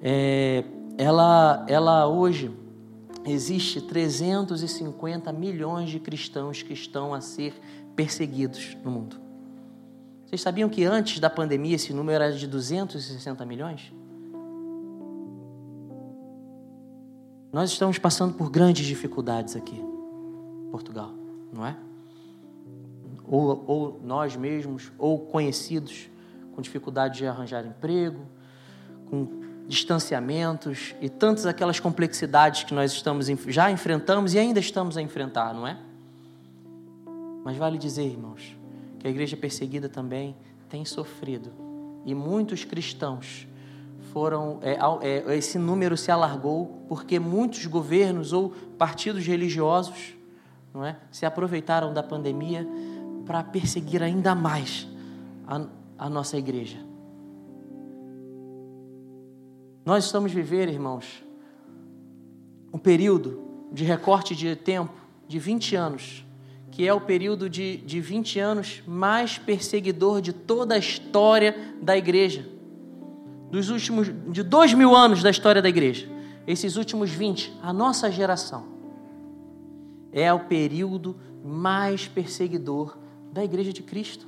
é, 0.03 0.63
ela, 0.99 1.65
ela 1.67 2.07
hoje 2.07 2.55
existe 3.25 3.81
350 3.81 5.33
milhões 5.33 5.89
de 5.89 5.99
cristãos 5.99 6.63
que 6.63 6.75
estão 6.75 7.15
a 7.15 7.23
ser 7.23 7.55
perseguidos 7.97 8.77
no 8.85 8.91
mundo. 8.91 9.17
Vocês 10.27 10.43
sabiam 10.43 10.69
que 10.69 10.85
antes 10.85 11.19
da 11.19 11.31
pandemia 11.31 11.77
esse 11.77 11.95
número 11.95 12.23
era 12.23 12.37
de 12.37 12.47
260 12.47 13.43
milhões? 13.47 13.91
Nós 17.51 17.71
estamos 17.71 17.97
passando 17.97 18.35
por 18.35 18.51
grandes 18.51 18.85
dificuldades 18.85 19.57
aqui, 19.57 19.83
Portugal, 20.71 21.11
não 21.51 21.65
é? 21.65 21.75
Ou, 23.27 23.65
ou 23.67 24.01
nós 24.05 24.37
mesmos, 24.37 24.93
ou 24.99 25.21
conhecidos, 25.21 26.11
com 26.55 26.63
dificuldade 26.63 27.19
de 27.19 27.27
arranjar 27.27 27.67
emprego, 27.67 28.21
com 29.11 29.43
distanciamentos 29.67 30.95
e 31.01 31.09
tantas 31.09 31.47
aquelas 31.47 31.81
complexidades 31.81 32.65
que 32.65 32.75
nós 32.75 32.93
estamos 32.93 33.27
já 33.49 33.71
enfrentamos 33.71 34.35
e 34.35 34.39
ainda 34.39 34.61
estamos 34.61 34.97
a 34.97 35.03
enfrentar, 35.03 35.55
não 35.55 35.67
é? 35.67 35.79
Mas 37.45 37.57
vale 37.57 37.77
dizer, 37.77 38.05
irmãos, 38.05 38.57
que 38.99 39.07
a 39.07 39.11
igreja 39.11 39.37
perseguida 39.37 39.89
também 39.89 40.35
tem 40.69 40.85
sofrido. 40.85 41.51
E 42.05 42.15
muitos 42.15 42.65
cristãos 42.65 43.47
foram. 44.13 44.59
É, 44.63 44.79
é, 45.03 45.37
esse 45.37 45.59
número 45.59 45.97
se 45.97 46.11
alargou 46.11 46.85
porque 46.89 47.19
muitos 47.19 47.67
governos 47.67 48.33
ou 48.33 48.51
partidos 48.79 49.27
religiosos 49.27 50.15
não 50.73 50.85
é, 50.85 50.97
se 51.11 51.25
aproveitaram 51.25 51.93
da 51.93 52.03
pandemia 52.03 52.67
para 53.27 53.43
perseguir 53.43 54.03
ainda 54.03 54.35
mais 54.35 54.89
a, 55.47 55.67
a 55.99 56.09
nossa 56.09 56.37
igreja. 56.37 56.79
Nós 59.85 60.05
estamos 60.05 60.33
vivendo, 60.33 60.71
irmãos, 60.71 61.25
um 62.73 62.79
período 62.79 63.43
de 63.73 63.85
recorte 63.85 64.35
de 64.35 64.57
tempo 64.57 64.95
de 65.29 65.39
20 65.39 65.77
anos 65.77 66.25
que 66.75 66.89
é 66.89 66.93
o 66.93 67.01
período 67.01 67.49
de, 67.49 67.77
de 67.77 68.01
20 68.01 68.41
anos 68.41 68.83
mais 68.85 69.39
perseguidor 69.39 70.21
de 70.21 70.33
toda 70.33 70.75
a 70.75 70.79
história 70.79 71.57
da 71.81 71.97
igreja. 71.97 72.49
Dos 73.49 73.71
últimos, 73.71 74.11
de 74.33 74.43
dois 74.43 74.75
mil 74.75 74.93
anos 74.93 75.23
da 75.23 75.31
história 75.31 75.63
da 75.63 75.69
igreja. 75.69 76.09
Esses 76.45 76.75
últimos 76.75 77.11
20, 77.11 77.53
a 77.63 77.73
nossa 77.73 78.11
geração, 78.11 78.65
é 80.11 80.33
o 80.33 80.41
período 80.41 81.15
mais 81.45 82.09
perseguidor 82.09 82.99
da 83.33 83.45
igreja 83.45 83.73
de 83.73 83.85
Cristo. 83.85 84.27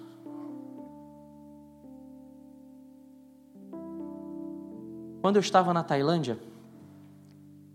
Quando 5.27 5.35
eu 5.35 5.41
estava 5.41 5.75
na 5.75 5.83
Tailândia, 5.83 6.39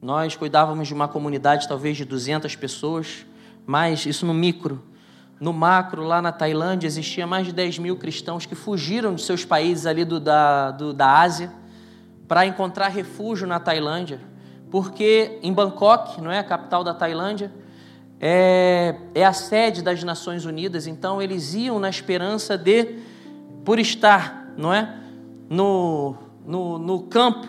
nós 0.01 0.37
cuidávamos 0.37 0.87
de 0.87 0.93
uma 0.93 1.09
comunidade 1.09 1.67
talvez 1.67 1.97
de 1.97 2.05
200 2.05 2.55
pessoas, 2.55 3.25
mas 3.65 4.05
isso 4.05 4.25
no 4.25 4.33
micro. 4.33 4.81
No 5.37 5.51
macro, 5.51 6.01
lá 6.01 6.21
na 6.21 6.31
Tailândia, 6.31 6.87
existia 6.87 7.27
mais 7.27 7.45
de 7.45 7.51
10 7.51 7.79
mil 7.79 7.97
cristãos 7.97 8.45
que 8.45 8.55
fugiram 8.55 9.15
de 9.15 9.21
seus 9.21 9.43
países 9.43 9.85
ali 9.85 10.05
do, 10.05 10.17
da, 10.17 10.71
do, 10.71 10.93
da 10.93 11.19
Ásia 11.19 11.51
para 12.25 12.45
encontrar 12.45 12.87
refúgio 12.87 13.45
na 13.45 13.59
Tailândia. 13.59 14.21
Porque 14.71 15.37
em 15.43 15.51
Bangkok, 15.51 16.21
não 16.21 16.31
é 16.31 16.39
a 16.39 16.45
capital 16.45 16.85
da 16.85 16.93
Tailândia, 16.93 17.51
é, 18.17 18.95
é 19.13 19.25
a 19.25 19.33
sede 19.33 19.81
das 19.81 20.01
Nações 20.05 20.45
Unidas, 20.45 20.87
então 20.87 21.21
eles 21.21 21.53
iam 21.53 21.79
na 21.79 21.89
esperança 21.89 22.57
de, 22.57 22.99
por 23.65 23.77
estar, 23.77 24.53
não 24.55 24.73
é, 24.73 24.95
no, 25.49 26.15
no, 26.51 26.77
no 26.77 27.03
campo 27.03 27.47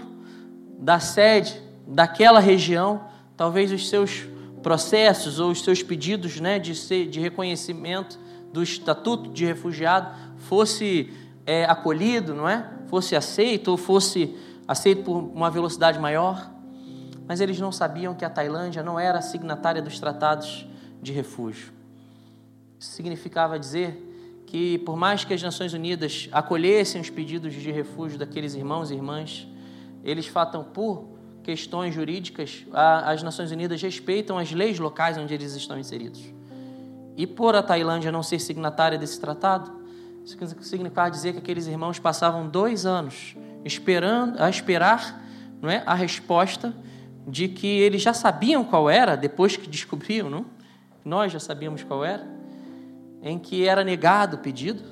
da 0.78 1.00
sede 1.00 1.60
daquela 1.84 2.38
região, 2.38 3.04
talvez 3.36 3.72
os 3.72 3.88
seus 3.88 4.28
processos 4.62 5.40
ou 5.40 5.50
os 5.50 5.60
seus 5.64 5.82
pedidos 5.82 6.38
né, 6.38 6.60
de, 6.60 6.72
ser, 6.76 7.08
de 7.08 7.18
reconhecimento 7.18 8.16
do 8.52 8.62
estatuto 8.62 9.28
de 9.30 9.44
refugiado 9.44 10.14
fosse 10.36 11.12
é, 11.44 11.64
acolhido, 11.64 12.32
não 12.32 12.48
é? 12.48 12.70
Fosse 12.86 13.16
aceito 13.16 13.72
ou 13.72 13.76
fosse 13.76 14.36
aceito 14.68 15.02
por 15.02 15.16
uma 15.16 15.50
velocidade 15.50 15.98
maior. 15.98 16.48
Mas 17.26 17.40
eles 17.40 17.58
não 17.58 17.72
sabiam 17.72 18.14
que 18.14 18.24
a 18.24 18.30
Tailândia 18.30 18.84
não 18.84 19.00
era 19.00 19.20
signatária 19.20 19.82
dos 19.82 19.98
tratados 19.98 20.64
de 21.02 21.10
refúgio. 21.10 21.72
Isso 22.78 22.92
significava 22.92 23.58
dizer 23.58 24.11
que, 24.52 24.76
por 24.80 24.98
mais 24.98 25.24
que 25.24 25.32
as 25.32 25.42
Nações 25.42 25.72
Unidas 25.72 26.28
acolhessem 26.30 27.00
os 27.00 27.08
pedidos 27.08 27.54
de 27.54 27.70
refúgio 27.70 28.18
daqueles 28.18 28.54
irmãos 28.54 28.90
e 28.90 28.94
irmãs, 28.94 29.48
eles 30.04 30.26
fatam 30.26 30.62
por 30.62 31.06
questões 31.42 31.94
jurídicas, 31.94 32.66
as 32.70 33.22
Nações 33.22 33.50
Unidas 33.50 33.80
respeitam 33.80 34.36
as 34.36 34.52
leis 34.52 34.78
locais 34.78 35.16
onde 35.16 35.32
eles 35.32 35.54
estão 35.54 35.78
inseridos. 35.78 36.22
E 37.16 37.26
por 37.26 37.54
a 37.54 37.62
Tailândia 37.62 38.12
não 38.12 38.22
ser 38.22 38.38
signatária 38.40 38.98
desse 38.98 39.18
tratado, 39.18 39.72
isso 40.22 40.36
significa 40.60 41.08
dizer 41.08 41.32
que 41.32 41.38
aqueles 41.38 41.66
irmãos 41.66 41.98
passavam 41.98 42.46
dois 42.46 42.84
anos 42.84 43.34
esperando, 43.64 44.38
a 44.38 44.50
esperar 44.50 45.18
não 45.62 45.70
é, 45.70 45.82
a 45.86 45.94
resposta 45.94 46.76
de 47.26 47.48
que 47.48 47.66
eles 47.66 48.02
já 48.02 48.12
sabiam 48.12 48.64
qual 48.64 48.90
era, 48.90 49.16
depois 49.16 49.56
que 49.56 49.66
descobriam, 49.66 50.28
não? 50.28 50.44
nós 51.02 51.32
já 51.32 51.40
sabíamos 51.40 51.82
qual 51.82 52.04
era, 52.04 52.41
em 53.22 53.38
que 53.38 53.66
era 53.66 53.84
negado 53.84 54.36
o 54.36 54.38
pedido, 54.40 54.82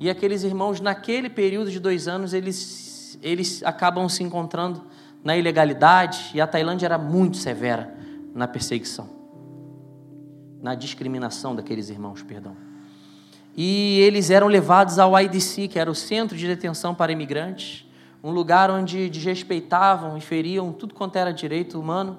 e 0.00 0.10
aqueles 0.10 0.42
irmãos, 0.42 0.80
naquele 0.80 1.30
período 1.30 1.70
de 1.70 1.78
dois 1.78 2.08
anos, 2.08 2.34
eles, 2.34 3.18
eles 3.22 3.62
acabam 3.62 4.08
se 4.08 4.22
encontrando 4.24 4.82
na 5.22 5.36
ilegalidade, 5.36 6.32
e 6.34 6.40
a 6.40 6.46
Tailândia 6.46 6.86
era 6.86 6.98
muito 6.98 7.36
severa 7.36 7.94
na 8.34 8.48
perseguição, 8.48 9.08
na 10.60 10.74
discriminação 10.74 11.54
daqueles 11.54 11.88
irmãos, 11.88 12.22
perdão. 12.22 12.56
E 13.56 14.00
eles 14.00 14.30
eram 14.30 14.48
levados 14.48 14.98
ao 14.98 15.18
IDC, 15.18 15.68
que 15.68 15.78
era 15.78 15.90
o 15.90 15.94
Centro 15.94 16.36
de 16.36 16.46
Detenção 16.46 16.94
para 16.94 17.12
Imigrantes, 17.12 17.86
um 18.24 18.30
lugar 18.30 18.70
onde 18.70 19.10
desrespeitavam 19.10 20.16
e 20.16 20.20
feriam 20.20 20.72
tudo 20.72 20.94
quanto 20.94 21.16
era 21.16 21.32
direito 21.32 21.78
humano. 21.78 22.18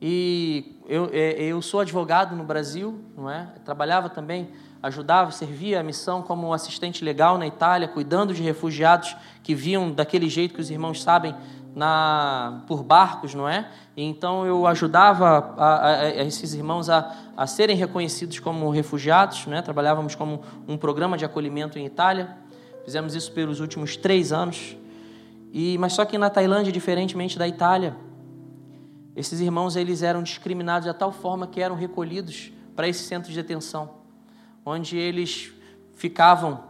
E 0.00 0.76
eu, 0.86 1.08
é, 1.12 1.42
eu 1.42 1.60
sou 1.62 1.80
advogado 1.80 2.36
no 2.36 2.44
Brasil, 2.44 3.00
não 3.16 3.30
é? 3.30 3.48
trabalhava 3.64 4.08
também 4.10 4.48
ajudava, 4.82 5.30
servia 5.30 5.80
a 5.80 5.82
missão 5.82 6.22
como 6.22 6.52
assistente 6.52 7.04
legal 7.04 7.38
na 7.38 7.46
Itália, 7.46 7.88
cuidando 7.88 8.32
de 8.32 8.42
refugiados 8.42 9.16
que 9.42 9.54
vinham 9.54 9.90
daquele 9.90 10.28
jeito 10.28 10.54
que 10.54 10.60
os 10.60 10.70
irmãos 10.70 11.02
sabem, 11.02 11.34
na, 11.74 12.62
por 12.66 12.82
barcos, 12.82 13.34
não 13.34 13.46
é? 13.46 13.68
Então 13.94 14.46
eu 14.46 14.66
ajudava 14.66 15.54
a, 15.58 15.66
a, 15.66 15.92
a 16.04 16.24
esses 16.24 16.54
irmãos 16.54 16.88
a, 16.88 17.14
a, 17.36 17.46
serem 17.46 17.76
reconhecidos 17.76 18.38
como 18.38 18.70
refugiados, 18.70 19.46
né? 19.46 19.60
Trabalhávamos 19.60 20.14
como 20.14 20.40
um 20.66 20.78
programa 20.78 21.18
de 21.18 21.26
acolhimento 21.26 21.78
em 21.78 21.84
Itália. 21.84 22.34
Fizemos 22.82 23.14
isso 23.14 23.30
pelos 23.32 23.60
últimos 23.60 23.94
três 23.94 24.32
anos. 24.32 24.74
E 25.52 25.76
mas 25.76 25.92
só 25.92 26.06
que 26.06 26.16
na 26.16 26.30
Tailândia, 26.30 26.72
diferentemente 26.72 27.38
da 27.38 27.46
Itália, 27.46 27.94
esses 29.16 29.40
irmãos 29.40 29.74
eles 29.74 30.02
eram 30.02 30.22
discriminados 30.22 30.86
de 30.86 30.96
tal 30.96 31.10
forma 31.10 31.46
que 31.46 31.60
eram 31.60 31.74
recolhidos 31.74 32.52
para 32.76 32.86
esse 32.86 33.02
centro 33.04 33.30
de 33.30 33.36
detenção, 33.36 33.94
onde 34.64 34.96
eles 34.96 35.52
ficavam 35.94 36.64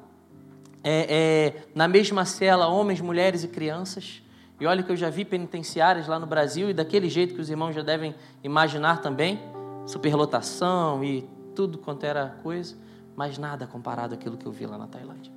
é, 0.85 1.55
é, 1.55 1.67
na 1.75 1.89
mesma 1.89 2.25
cela 2.25 2.69
homens, 2.69 3.01
mulheres 3.01 3.43
e 3.43 3.49
crianças 3.49 4.23
e 4.59 4.67
olha 4.67 4.83
que 4.83 4.91
eu 4.91 4.97
já 4.97 5.11
vi 5.11 5.25
penitenciárias 5.25 6.07
lá 6.07 6.19
no 6.19 6.27
Brasil 6.27 6.71
e 6.71 6.75
daquele 6.75 7.11
jeito 7.11 7.35
que 7.35 7.41
os 7.41 7.51
irmãos 7.51 7.75
já 7.75 7.83
devem 7.83 8.15
imaginar 8.43 9.03
também, 9.03 9.39
superlotação 9.87 11.05
e 11.05 11.29
tudo 11.55 11.77
quanto 11.77 12.05
era 12.05 12.39
coisa, 12.43 12.75
mas 13.15 13.37
nada 13.37 13.67
comparado 13.67 14.15
àquilo 14.15 14.37
que 14.37 14.47
eu 14.47 14.53
vi 14.53 14.67
lá 14.67 14.79
na 14.79 14.87
Tailândia. 14.87 15.31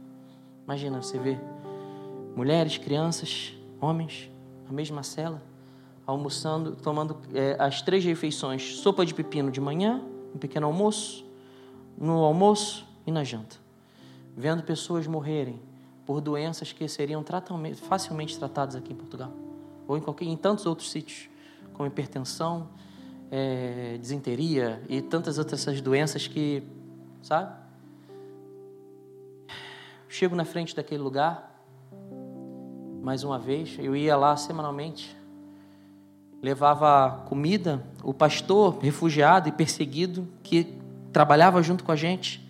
Imagina 0.63 1.01
você 1.01 1.17
ver 1.17 1.39
mulheres, 2.35 2.77
crianças, 2.77 3.53
homens, 3.81 4.31
na 4.65 4.71
mesma 4.71 5.03
cela, 5.03 5.41
almoçando, 6.09 6.75
tomando 6.75 7.17
é, 7.33 7.55
as 7.59 7.81
três 7.81 8.03
refeições: 8.03 8.77
sopa 8.77 9.05
de 9.05 9.13
pepino 9.13 9.51
de 9.51 9.61
manhã, 9.61 10.01
um 10.33 10.37
pequeno 10.37 10.67
almoço, 10.67 11.25
no 11.97 12.23
almoço 12.23 12.85
e 13.05 13.11
na 13.11 13.23
janta. 13.23 13.57
Vendo 14.35 14.63
pessoas 14.63 15.05
morrerem, 15.05 15.59
por 16.05 16.21
doenças 16.21 16.71
que 16.71 16.87
seriam 16.87 17.23
facilmente 17.75 18.37
tratadas 18.37 18.75
aqui 18.75 18.93
em 18.93 18.95
Portugal 18.95 19.31
ou 19.87 19.97
em, 19.97 20.01
qualquer, 20.01 20.25
em 20.25 20.37
tantos 20.37 20.65
outros 20.67 20.91
sítios, 20.91 21.29
como 21.73 21.87
hipertensão, 21.87 22.69
é, 23.31 23.99
e 24.87 25.01
tantas 25.01 25.39
outras 25.39 25.61
essas 25.61 25.81
doenças 25.81 26.27
que, 26.27 26.63
sabe? 27.23 27.55
Chego 30.07 30.35
na 30.35 30.45
frente 30.45 30.75
daquele 30.75 31.01
lugar, 31.01 31.63
mais 33.01 33.23
uma 33.23 33.39
vez, 33.39 33.77
eu 33.79 33.95
ia 33.95 34.15
lá 34.15 34.35
semanalmente, 34.37 35.15
levava 36.41 37.23
comida, 37.25 37.83
o 38.03 38.13
pastor 38.13 38.79
refugiado 38.79 39.49
e 39.49 39.51
perseguido 39.51 40.27
que 40.41 40.75
trabalhava 41.11 41.61
junto 41.61 41.83
com 41.83 41.91
a 41.91 41.95
gente, 41.95 42.47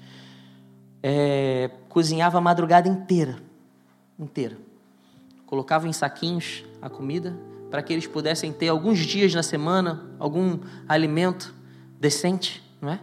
é, 1.01 1.71
cozinhava 1.87 2.37
a 2.37 2.41
madrugada 2.41 2.87
inteira 2.87 3.37
inteira. 4.19 4.57
Colocava 5.45 5.87
em 5.87 5.93
saquinhos 5.93 6.63
a 6.81 6.89
comida 6.89 7.35
para 7.71 7.81
que 7.81 7.93
eles 7.93 8.05
pudessem 8.05 8.51
ter 8.51 8.67
alguns 8.67 8.99
dias 8.99 9.33
na 9.33 9.43
semana 9.43 10.03
algum 10.19 10.59
alimento 10.87 11.53
decente, 11.99 12.63
não 12.81 12.91
é? 12.91 12.99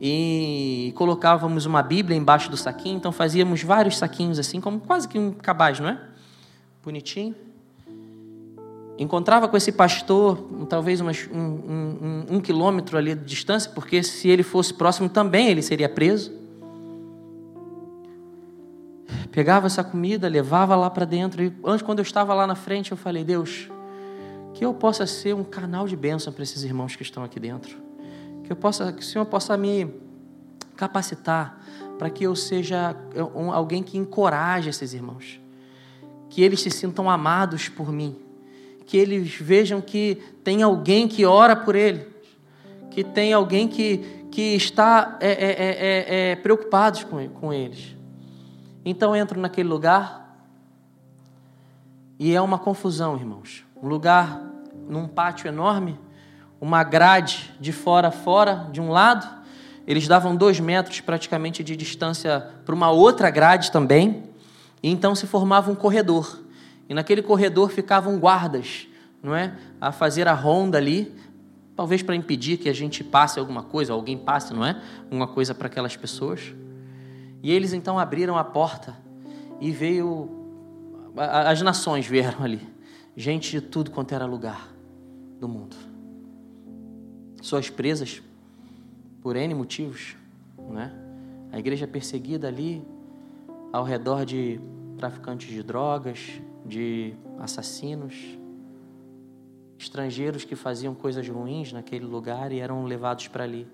E 0.00 0.92
colocávamos 0.96 1.66
uma 1.66 1.82
Bíblia 1.82 2.16
embaixo 2.16 2.50
do 2.50 2.56
saquinho, 2.56 2.96
então 2.96 3.12
fazíamos 3.12 3.62
vários 3.62 3.96
saquinhos 3.96 4.38
assim, 4.38 4.60
como 4.60 4.80
quase 4.80 5.08
que 5.08 5.18
um 5.18 5.32
cabaz, 5.32 5.80
não 5.80 5.88
é? 5.88 6.00
Bonitinho. 6.82 7.34
Encontrava 8.98 9.48
com 9.48 9.56
esse 9.56 9.72
pastor, 9.72 10.38
talvez 10.68 11.00
umas, 11.00 11.28
um, 11.32 11.38
um, 11.38 12.26
um, 12.36 12.40
quilômetro 12.40 12.96
ali 12.96 13.14
de 13.14 13.24
distância, 13.24 13.70
porque 13.74 14.02
se 14.02 14.28
ele 14.28 14.42
fosse 14.42 14.72
próximo 14.72 15.08
também 15.08 15.48
ele 15.48 15.62
seria 15.62 15.88
preso 15.88 16.44
pegava 19.34 19.66
essa 19.66 19.82
comida, 19.82 20.28
levava 20.28 20.76
lá 20.76 20.88
para 20.88 21.04
dentro. 21.04 21.42
E 21.42 21.52
antes, 21.64 21.82
quando 21.82 21.98
eu 21.98 22.04
estava 22.04 22.32
lá 22.32 22.46
na 22.46 22.54
frente, 22.54 22.92
eu 22.92 22.96
falei: 22.96 23.24
Deus, 23.24 23.68
que 24.54 24.64
eu 24.64 24.72
possa 24.72 25.06
ser 25.08 25.34
um 25.34 25.42
canal 25.42 25.88
de 25.88 25.96
bênção 25.96 26.32
para 26.32 26.44
esses 26.44 26.62
irmãos 26.62 26.94
que 26.94 27.02
estão 27.02 27.24
aqui 27.24 27.40
dentro. 27.40 27.76
Que, 28.44 28.52
eu 28.52 28.56
possa, 28.56 28.92
que 28.92 29.02
o 29.02 29.04
Senhor 29.04 29.24
possa 29.26 29.56
me 29.56 29.92
capacitar 30.76 31.60
para 31.98 32.08
que 32.10 32.24
eu 32.24 32.36
seja 32.36 32.96
alguém 33.52 33.82
que 33.82 33.98
encoraje 33.98 34.68
esses 34.68 34.94
irmãos. 34.94 35.40
Que 36.30 36.42
eles 36.42 36.60
se 36.60 36.70
sintam 36.70 37.10
amados 37.10 37.68
por 37.68 37.90
mim. 37.90 38.16
Que 38.86 38.96
eles 38.96 39.34
vejam 39.34 39.80
que 39.80 40.22
tem 40.42 40.62
alguém 40.62 41.08
que 41.08 41.24
ora 41.24 41.56
por 41.56 41.74
eles. 41.74 42.06
Que 42.90 43.02
tem 43.02 43.32
alguém 43.32 43.66
que, 43.66 44.26
que 44.30 44.54
está 44.54 45.16
é, 45.20 45.30
é, 45.30 45.50
é, 45.50 46.30
é 46.30 46.36
preocupado 46.36 47.04
com, 47.06 47.28
com 47.28 47.52
eles. 47.52 47.96
Então 48.84 49.16
entro 49.16 49.40
naquele 49.40 49.68
lugar 49.68 50.24
e 52.18 52.34
é 52.34 52.40
uma 52.40 52.58
confusão, 52.58 53.16
irmãos. 53.16 53.64
Um 53.82 53.88
lugar 53.88 54.40
num 54.88 55.08
pátio 55.08 55.48
enorme, 55.48 55.98
uma 56.60 56.84
grade 56.84 57.52
de 57.58 57.72
fora 57.72 58.08
a 58.08 58.10
fora, 58.10 58.68
de 58.70 58.80
um 58.80 58.90
lado, 58.90 59.26
eles 59.86 60.06
davam 60.06 60.36
dois 60.36 60.60
metros 60.60 61.00
praticamente 61.00 61.62
de 61.62 61.76
distância 61.76 62.40
para 62.64 62.74
uma 62.74 62.90
outra 62.90 63.30
grade 63.30 63.70
também, 63.70 64.24
e 64.82 64.90
então 64.90 65.14
se 65.14 65.26
formava 65.26 65.70
um 65.70 65.74
corredor. 65.74 66.40
E 66.88 66.94
naquele 66.94 67.22
corredor 67.22 67.70
ficavam 67.70 68.18
guardas, 68.18 68.86
não 69.22 69.34
é? 69.34 69.56
A 69.80 69.90
fazer 69.90 70.28
a 70.28 70.34
ronda 70.34 70.78
ali, 70.78 71.14
talvez 71.74 72.02
para 72.02 72.14
impedir 72.14 72.58
que 72.58 72.68
a 72.68 72.72
gente 72.72 73.02
passe 73.02 73.38
alguma 73.38 73.62
coisa, 73.62 73.92
alguém 73.92 74.18
passe, 74.18 74.52
não 74.52 74.64
é? 74.64 74.80
Uma 75.10 75.26
coisa 75.26 75.54
para 75.54 75.66
aquelas 75.66 75.96
pessoas. 75.96 76.54
E 77.42 77.50
eles 77.50 77.72
então 77.72 77.98
abriram 77.98 78.36
a 78.36 78.44
porta 78.44 78.96
e 79.60 79.70
veio. 79.70 80.30
As 81.16 81.60
nações 81.62 82.06
vieram 82.06 82.42
ali. 82.42 82.60
Gente 83.16 83.50
de 83.50 83.60
tudo 83.60 83.90
quanto 83.90 84.14
era 84.14 84.26
lugar 84.26 84.68
do 85.38 85.48
mundo. 85.48 85.76
Suas 87.40 87.70
presas 87.70 88.22
por 89.22 89.36
N 89.36 89.54
motivos, 89.54 90.16
né? 90.70 90.92
A 91.52 91.58
igreja 91.58 91.86
perseguida 91.86 92.48
ali 92.48 92.82
ao 93.72 93.84
redor 93.84 94.24
de 94.24 94.60
traficantes 94.96 95.48
de 95.48 95.62
drogas, 95.62 96.40
de 96.64 97.14
assassinos, 97.38 98.38
estrangeiros 99.78 100.44
que 100.44 100.56
faziam 100.56 100.94
coisas 100.94 101.28
ruins 101.28 101.72
naquele 101.72 102.04
lugar 102.04 102.52
e 102.52 102.60
eram 102.60 102.84
levados 102.84 103.28
para 103.28 103.44
ali. 103.44 103.66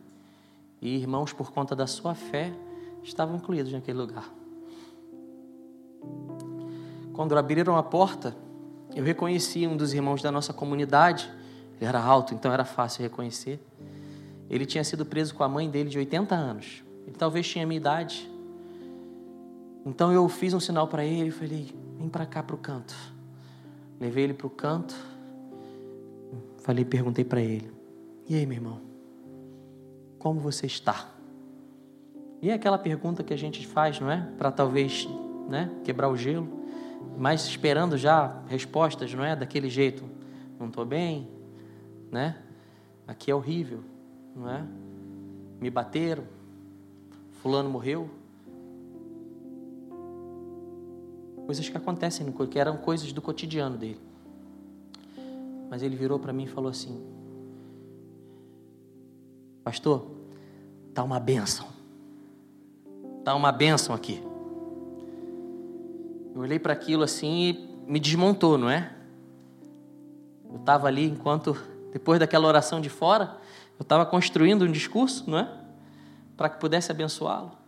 E 0.81 0.97
irmãos, 0.97 1.33
por 1.33 1.53
conta 1.53 1.77
da 1.77 1.87
sua 1.87 2.15
fé, 2.15 2.53
estavam 3.03 3.37
incluídos 3.37 3.73
naquele 3.73 3.99
lugar. 3.99 4.29
Quando 7.13 7.37
abriram 7.37 7.77
a 7.77 7.83
porta, 7.83 8.35
eu 8.95 9.05
reconheci 9.05 9.67
um 9.67 9.77
dos 9.77 9.93
irmãos 9.93 10.23
da 10.23 10.33
nossa 10.33 10.53
comunidade. 10.53 11.31
Ele 11.77 11.87
era 11.87 12.01
alto, 12.01 12.35
então 12.35 12.53
era 12.53 12.65
fácil 12.65 13.03
reconhecer. 13.03 13.61
Ele 14.49 14.67
tinha 14.67 14.83
sido 14.83 15.05
preso 15.05 15.35
com 15.35 15.45
a 15.45 15.49
mãe 15.49 15.71
dele 15.71 15.89
de 15.91 15.99
80 15.99 16.35
anos. 16.35 16.83
Ele 17.07 17.17
talvez 17.17 17.47
tinha 17.47 17.65
a 17.65 17.67
minha 17.67 17.77
idade. 17.77 18.29
Então 19.85 20.13
eu 20.13 20.29
fiz 20.29 20.53
um 20.55 20.61
sinal 20.61 20.89
para 20.89 21.05
ele 21.05 21.29
e 21.29 21.33
falei: 21.33 21.75
vem 22.01 22.09
para 22.09 22.25
cá 22.25 22.43
para 22.43 22.57
o 22.57 22.59
canto. 22.59 22.95
Levei 24.01 24.25
ele 24.25 24.33
para 24.33 24.47
o 24.47 24.51
canto. 24.51 24.97
Falei, 26.63 26.85
perguntei 26.85 27.25
para 27.25 27.43
ele: 27.43 27.71
e 28.27 28.35
aí, 28.35 28.47
meu 28.47 28.57
irmão? 28.57 28.81
Como 30.19 30.41
você 30.41 30.67
está? 30.67 31.11
E 32.41 32.49
é 32.49 32.55
aquela 32.55 32.79
pergunta 32.79 33.23
que 33.23 33.35
a 33.35 33.37
gente 33.37 33.67
faz, 33.67 34.01
não 34.01 34.11
é? 34.11 34.27
Para 34.39 34.51
talvez 34.51 35.07
né, 35.47 35.71
quebrar 35.85 36.09
o 36.09 36.17
gelo, 36.17 36.49
mas 37.19 37.47
esperando 37.47 37.99
já 37.99 38.43
respostas, 38.49 39.13
não 39.13 39.23
é? 39.23 39.37
Daquele 39.37 39.69
jeito. 39.69 40.05
Não 40.59 40.69
estou 40.69 40.87
bem, 40.87 41.29
né? 42.11 42.39
Aqui 43.07 43.31
é 43.31 43.35
horrível, 43.35 43.83
não 44.35 44.49
é? 44.49 44.65
Me 45.61 45.71
bateram, 45.71 46.25
fulano 47.43 47.69
morreu. 47.69 48.09
Coisas 51.51 51.69
que 51.69 51.77
acontecem, 51.77 52.33
que 52.49 52.61
eram 52.61 52.77
coisas 52.77 53.13
do 53.13 53.21
cotidiano 53.21 53.77
dele. 53.77 54.01
Mas 55.69 55.83
ele 55.83 55.97
virou 55.97 56.17
para 56.17 56.33
mim 56.33 56.45
e 56.45 56.47
falou 56.47 56.71
assim: 56.71 57.05
Pastor, 59.65 60.13
tá 60.95 61.03
uma 61.03 61.19
bênção. 61.19 61.67
Está 63.19 63.35
uma 63.35 63.51
bênção 63.51 63.93
aqui. 63.93 64.23
Eu 66.37 66.41
olhei 66.41 66.61
para 66.61 66.73
aquilo 66.73 67.03
assim 67.03 67.49
e 67.49 67.69
me 67.85 67.99
desmontou, 67.99 68.57
não 68.57 68.71
é? 68.71 68.95
Eu 70.49 70.55
estava 70.55 70.87
ali 70.87 71.07
enquanto, 71.07 71.57
depois 71.93 72.21
daquela 72.21 72.47
oração 72.47 72.81
de 72.81 72.89
fora, 72.89 73.39
eu 73.77 73.83
estava 73.83 74.07
construindo 74.07 74.63
um 74.63 74.71
discurso, 74.71 75.29
não 75.29 75.41
é? 75.41 75.53
Para 76.37 76.49
que 76.49 76.61
pudesse 76.61 76.93
abençoá-lo. 76.93 77.60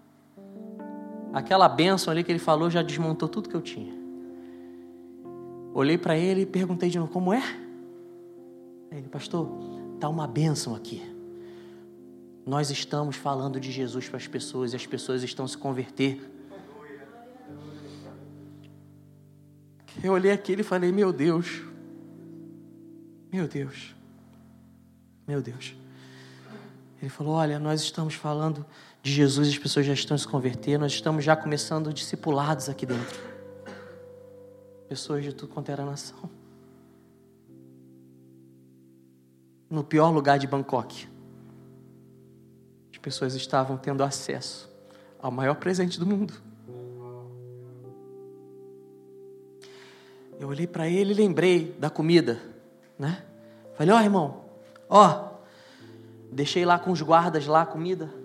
Aquela 1.32 1.68
bênção 1.68 2.10
ali 2.10 2.22
que 2.22 2.30
ele 2.30 2.38
falou 2.38 2.70
já 2.70 2.82
desmontou 2.82 3.28
tudo 3.28 3.48
que 3.48 3.54
eu 3.54 3.62
tinha. 3.62 3.92
Olhei 5.72 5.96
para 5.96 6.16
ele 6.16 6.42
e 6.42 6.46
perguntei 6.46 6.90
de 6.90 6.98
novo: 6.98 7.10
como 7.10 7.32
é? 7.32 7.42
Ele, 8.90 9.08
pastor, 9.08 9.48
está 9.94 10.08
uma 10.08 10.26
bênção 10.26 10.74
aqui. 10.74 11.02
Nós 12.44 12.70
estamos 12.70 13.16
falando 13.16 13.58
de 13.58 13.72
Jesus 13.72 14.08
para 14.08 14.18
as 14.18 14.26
pessoas 14.26 14.72
e 14.72 14.76
as 14.76 14.84
pessoas 14.84 15.22
estão 15.22 15.46
se 15.48 15.56
converter. 15.56 16.20
Eu 20.02 20.12
olhei 20.12 20.32
aquilo 20.32 20.60
e 20.60 20.64
falei: 20.64 20.92
Meu 20.92 21.12
Deus, 21.12 21.62
meu 23.32 23.48
Deus, 23.48 23.94
meu 25.26 25.40
Deus. 25.40 25.74
Ele 27.00 27.08
falou: 27.08 27.34
Olha, 27.34 27.58
nós 27.58 27.80
estamos 27.80 28.14
falando 28.14 28.66
de 29.02 29.10
Jesus, 29.10 29.48
as 29.48 29.58
pessoas 29.58 29.84
já 29.84 29.92
estão 29.92 30.16
se 30.16 30.26
convertendo, 30.28 30.82
nós 30.82 30.92
estamos 30.92 31.24
já 31.24 31.34
começando 31.34 31.92
discipulados 31.92 32.68
aqui 32.68 32.86
dentro. 32.86 33.20
Pessoas 34.88 35.24
de 35.24 35.32
tudo 35.32 35.52
quanto 35.52 35.72
era 35.72 35.84
nação. 35.84 36.30
No 39.68 39.82
pior 39.82 40.10
lugar 40.10 40.38
de 40.38 40.46
Bangkok, 40.46 41.08
as 42.92 42.98
pessoas 42.98 43.34
estavam 43.34 43.76
tendo 43.76 44.04
acesso 44.04 44.70
ao 45.18 45.32
maior 45.32 45.56
presente 45.56 45.98
do 45.98 46.06
mundo. 46.06 46.34
Eu 50.38 50.46
olhei 50.46 50.66
para 50.66 50.88
ele 50.88 51.12
e 51.12 51.14
lembrei 51.14 51.74
da 51.76 51.90
comida, 51.90 52.40
né? 52.96 53.24
Falei, 53.74 53.92
ó 53.92 53.98
oh, 53.98 54.02
irmão, 54.02 54.44
ó, 54.88 55.30
deixei 56.30 56.64
lá 56.64 56.78
com 56.78 56.92
os 56.92 57.02
guardas 57.02 57.46
lá 57.46 57.62
a 57.62 57.66
comida. 57.66 58.21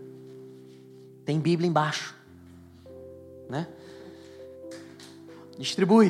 Tem 1.27 1.41
Bíblia 1.41 1.67
embaixo, 1.67 2.15
né? 3.49 3.67
Distribui. 5.59 6.07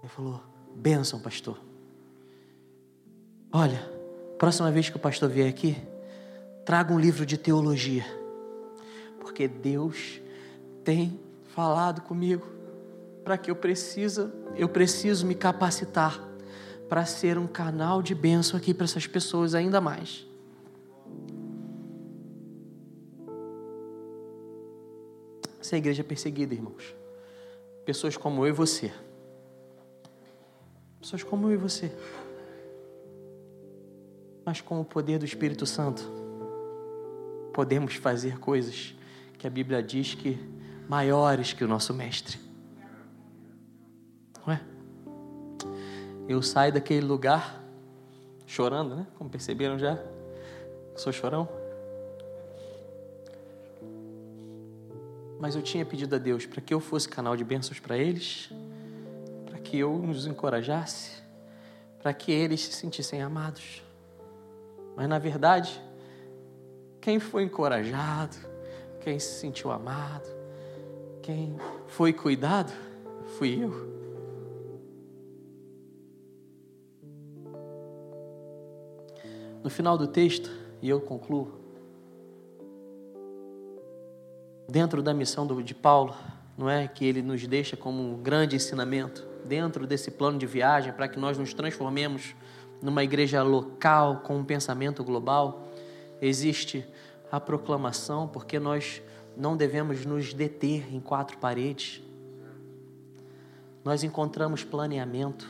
Ele 0.00 0.08
falou, 0.08 0.40
bênção, 0.74 1.20
pastor. 1.20 1.60
Olha, 3.52 3.78
próxima 4.38 4.70
vez 4.70 4.88
que 4.88 4.96
o 4.96 4.98
pastor 4.98 5.28
vier 5.28 5.50
aqui, 5.50 5.76
traga 6.64 6.94
um 6.94 6.98
livro 6.98 7.26
de 7.26 7.36
teologia, 7.36 8.06
porque 9.20 9.46
Deus 9.46 10.22
tem 10.82 11.20
falado 11.54 12.00
comigo 12.00 12.46
para 13.22 13.36
que 13.36 13.50
eu 13.50 13.56
precisa, 13.56 14.32
eu 14.54 14.70
preciso 14.70 15.26
me 15.26 15.34
capacitar 15.34 16.26
para 16.88 17.04
ser 17.04 17.36
um 17.36 17.46
canal 17.46 18.00
de 18.00 18.14
bênção 18.14 18.56
aqui 18.56 18.72
para 18.72 18.84
essas 18.84 19.06
pessoas 19.06 19.54
ainda 19.54 19.78
mais. 19.78 20.26
Essa 25.66 25.76
igreja 25.76 26.02
é 26.02 26.04
perseguida, 26.04 26.54
irmãos. 26.54 26.94
Pessoas 27.84 28.16
como 28.16 28.46
eu 28.46 28.50
e 28.50 28.52
você. 28.52 28.92
Pessoas 31.00 31.24
como 31.24 31.48
eu 31.48 31.54
e 31.54 31.56
você. 31.56 31.90
Mas 34.44 34.60
com 34.60 34.80
o 34.80 34.84
poder 34.84 35.18
do 35.18 35.24
Espírito 35.24 35.66
Santo, 35.66 36.08
podemos 37.52 37.96
fazer 37.96 38.38
coisas 38.38 38.94
que 39.36 39.44
a 39.44 39.50
Bíblia 39.50 39.82
diz 39.82 40.14
que 40.14 40.38
maiores 40.88 41.52
que 41.52 41.64
o 41.64 41.68
nosso 41.68 41.92
mestre. 41.92 42.38
Não 44.46 44.52
é? 44.54 44.60
Eu 46.28 46.42
saio 46.42 46.72
daquele 46.72 47.04
lugar 47.04 47.60
chorando, 48.46 48.94
né? 48.94 49.06
Como 49.18 49.28
perceberam 49.28 49.76
já? 49.76 49.98
Sou 50.94 51.12
chorão. 51.12 51.65
Mas 55.38 55.54
eu 55.54 55.62
tinha 55.62 55.84
pedido 55.84 56.14
a 56.14 56.18
Deus 56.18 56.46
para 56.46 56.60
que 56.60 56.72
eu 56.72 56.80
fosse 56.80 57.08
canal 57.08 57.36
de 57.36 57.44
bênçãos 57.44 57.78
para 57.78 57.96
eles, 57.96 58.50
para 59.44 59.58
que 59.58 59.78
eu 59.78 59.94
os 59.94 60.26
encorajasse, 60.26 61.22
para 62.00 62.12
que 62.14 62.32
eles 62.32 62.62
se 62.62 62.72
sentissem 62.72 63.20
amados. 63.20 63.82
Mas 64.96 65.08
na 65.08 65.18
verdade, 65.18 65.80
quem 67.00 67.20
foi 67.20 67.42
encorajado, 67.42 68.36
quem 69.00 69.18
se 69.18 69.38
sentiu 69.40 69.70
amado, 69.70 70.28
quem 71.22 71.56
foi 71.86 72.12
cuidado, 72.12 72.72
fui 73.36 73.62
eu. 73.62 73.96
No 79.62 79.70
final 79.70 79.98
do 79.98 80.06
texto, 80.06 80.48
e 80.80 80.88
eu 80.88 81.00
concluo, 81.00 81.65
dentro 84.68 85.02
da 85.02 85.14
missão 85.14 85.46
de 85.62 85.74
Paulo, 85.74 86.14
não 86.56 86.68
é 86.68 86.88
que 86.88 87.04
ele 87.04 87.22
nos 87.22 87.46
deixa 87.46 87.76
como 87.76 88.02
um 88.02 88.22
grande 88.22 88.56
ensinamento, 88.56 89.26
dentro 89.44 89.86
desse 89.86 90.10
plano 90.10 90.38
de 90.38 90.46
viagem, 90.46 90.92
para 90.92 91.08
que 91.08 91.18
nós 91.18 91.38
nos 91.38 91.54
transformemos 91.54 92.34
numa 92.82 93.04
igreja 93.04 93.42
local 93.42 94.20
com 94.24 94.36
um 94.36 94.44
pensamento 94.44 95.02
global, 95.04 95.68
existe 96.20 96.84
a 97.30 97.40
proclamação, 97.40 98.28
porque 98.28 98.58
nós 98.58 99.02
não 99.36 99.56
devemos 99.56 100.04
nos 100.04 100.32
deter 100.32 100.92
em 100.92 101.00
quatro 101.00 101.38
paredes. 101.38 102.02
Nós 103.84 104.02
encontramos 104.02 104.64
planeamento, 104.64 105.48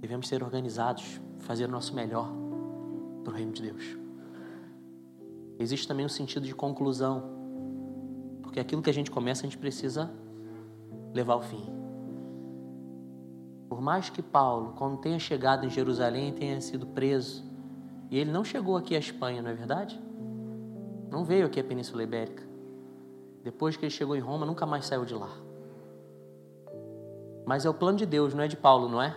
devemos 0.00 0.28
ser 0.28 0.42
organizados 0.42 1.20
fazer 1.40 1.64
o 1.64 1.68
nosso 1.68 1.94
melhor 1.94 2.30
para 3.24 3.32
o 3.32 3.36
reino 3.36 3.52
de 3.52 3.62
Deus. 3.62 3.99
Existe 5.60 5.86
também 5.86 6.06
um 6.06 6.08
sentido 6.08 6.46
de 6.46 6.54
conclusão, 6.54 7.22
porque 8.42 8.58
aquilo 8.58 8.80
que 8.80 8.88
a 8.88 8.94
gente 8.94 9.10
começa, 9.10 9.42
a 9.42 9.44
gente 9.46 9.58
precisa 9.58 10.10
levar 11.12 11.34
ao 11.34 11.42
fim. 11.42 11.62
Por 13.68 13.82
mais 13.82 14.08
que 14.08 14.22
Paulo, 14.22 14.72
quando 14.78 14.96
tenha 14.96 15.18
chegado 15.18 15.66
em 15.66 15.70
Jerusalém, 15.70 16.32
tenha 16.32 16.58
sido 16.62 16.86
preso, 16.86 17.44
e 18.10 18.18
ele 18.18 18.32
não 18.32 18.42
chegou 18.42 18.74
aqui 18.74 18.96
à 18.96 18.98
Espanha, 18.98 19.42
não 19.42 19.50
é 19.50 19.54
verdade? 19.54 20.00
Não 21.10 21.24
veio 21.24 21.44
aqui 21.44 21.60
à 21.60 21.64
Península 21.64 22.02
Ibérica. 22.02 22.42
Depois 23.44 23.76
que 23.76 23.84
ele 23.84 23.90
chegou 23.90 24.16
em 24.16 24.20
Roma, 24.20 24.46
nunca 24.46 24.64
mais 24.64 24.86
saiu 24.86 25.04
de 25.04 25.14
lá. 25.14 25.30
Mas 27.44 27.66
é 27.66 27.70
o 27.70 27.74
plano 27.74 27.98
de 27.98 28.06
Deus, 28.06 28.32
não 28.32 28.42
é 28.42 28.48
de 28.48 28.56
Paulo, 28.56 28.88
não 28.88 29.02
é? 29.02 29.14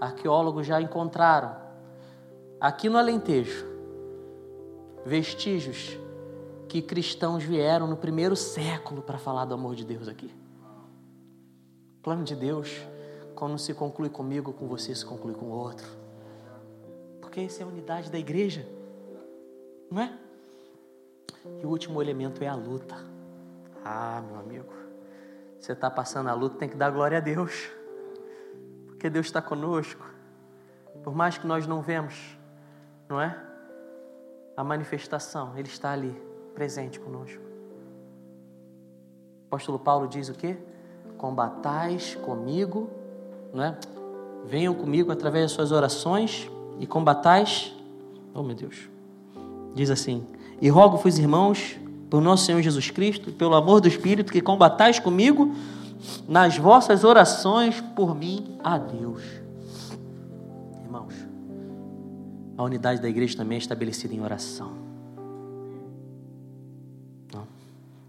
arqueólogos 0.00 0.66
já 0.66 0.80
encontraram 0.80 1.56
aqui 2.60 2.88
no 2.88 2.98
Alentejo 2.98 3.67
vestígios 5.08 5.98
que 6.68 6.82
cristãos 6.82 7.42
vieram 7.42 7.86
no 7.86 7.96
primeiro 7.96 8.36
século 8.36 9.02
para 9.02 9.18
falar 9.18 9.44
do 9.44 9.54
amor 9.54 9.74
de 9.74 9.84
Deus 9.84 10.06
aqui. 10.06 10.32
O 11.98 12.02
plano 12.02 12.22
de 12.22 12.36
Deus, 12.36 12.70
quando 13.34 13.58
se 13.58 13.74
conclui 13.74 14.08
comigo, 14.08 14.52
com 14.52 14.68
você 14.68 14.94
se 14.94 15.04
conclui 15.04 15.34
com 15.34 15.46
o 15.46 15.50
outro. 15.50 15.86
Porque 17.20 17.40
essa 17.40 17.62
é 17.62 17.64
a 17.64 17.68
unidade 17.68 18.10
da 18.10 18.18
igreja, 18.18 18.66
não 19.90 20.02
é? 20.02 20.12
E 21.60 21.66
o 21.66 21.68
último 21.68 22.00
elemento 22.00 22.44
é 22.44 22.46
a 22.46 22.54
luta. 22.54 22.96
Ah, 23.84 24.22
meu 24.26 24.38
amigo, 24.38 24.72
você 25.58 25.72
está 25.72 25.90
passando 25.90 26.28
a 26.28 26.34
luta, 26.34 26.58
tem 26.58 26.68
que 26.68 26.76
dar 26.76 26.90
glória 26.90 27.18
a 27.18 27.20
Deus 27.20 27.70
porque 28.98 29.08
Deus 29.08 29.26
está 29.26 29.40
conosco, 29.40 30.04
por 31.04 31.14
mais 31.14 31.38
que 31.38 31.46
nós 31.46 31.68
não 31.68 31.80
vemos, 31.80 32.36
não 33.08 33.20
é? 33.20 33.47
A 34.58 34.64
manifestação, 34.64 35.52
Ele 35.56 35.68
está 35.68 35.92
ali, 35.92 36.20
presente 36.52 36.98
conosco. 36.98 37.40
O 39.44 39.46
apóstolo 39.46 39.78
Paulo 39.78 40.08
diz 40.08 40.28
o 40.28 40.34
quê? 40.34 40.56
Combatais 41.16 42.16
comigo, 42.16 42.90
não 43.54 43.62
é? 43.62 43.78
Venham 44.44 44.74
comigo 44.74 45.12
através 45.12 45.44
das 45.44 45.52
suas 45.52 45.70
orações 45.70 46.50
e 46.80 46.88
combatais. 46.88 47.72
Oh 48.34 48.42
meu 48.42 48.56
Deus. 48.56 48.88
Diz 49.76 49.90
assim: 49.90 50.26
E 50.60 50.68
rogo-vos, 50.68 51.20
irmãos, 51.20 51.78
por 52.10 52.20
nosso 52.20 52.44
Senhor 52.44 52.60
Jesus 52.60 52.90
Cristo, 52.90 53.30
pelo 53.30 53.54
amor 53.54 53.80
do 53.80 53.86
Espírito, 53.86 54.32
que 54.32 54.40
combatais 54.40 54.98
comigo 54.98 55.54
nas 56.26 56.58
vossas 56.58 57.04
orações 57.04 57.80
por 57.94 58.12
mim 58.12 58.58
a 58.64 58.76
Deus. 58.76 59.22
A 62.58 62.64
unidade 62.64 63.00
da 63.00 63.08
igreja 63.08 63.36
também 63.36 63.54
é 63.54 63.58
estabelecida 63.60 64.12
em 64.12 64.20
oração. 64.20 64.72
Não. 67.32 67.46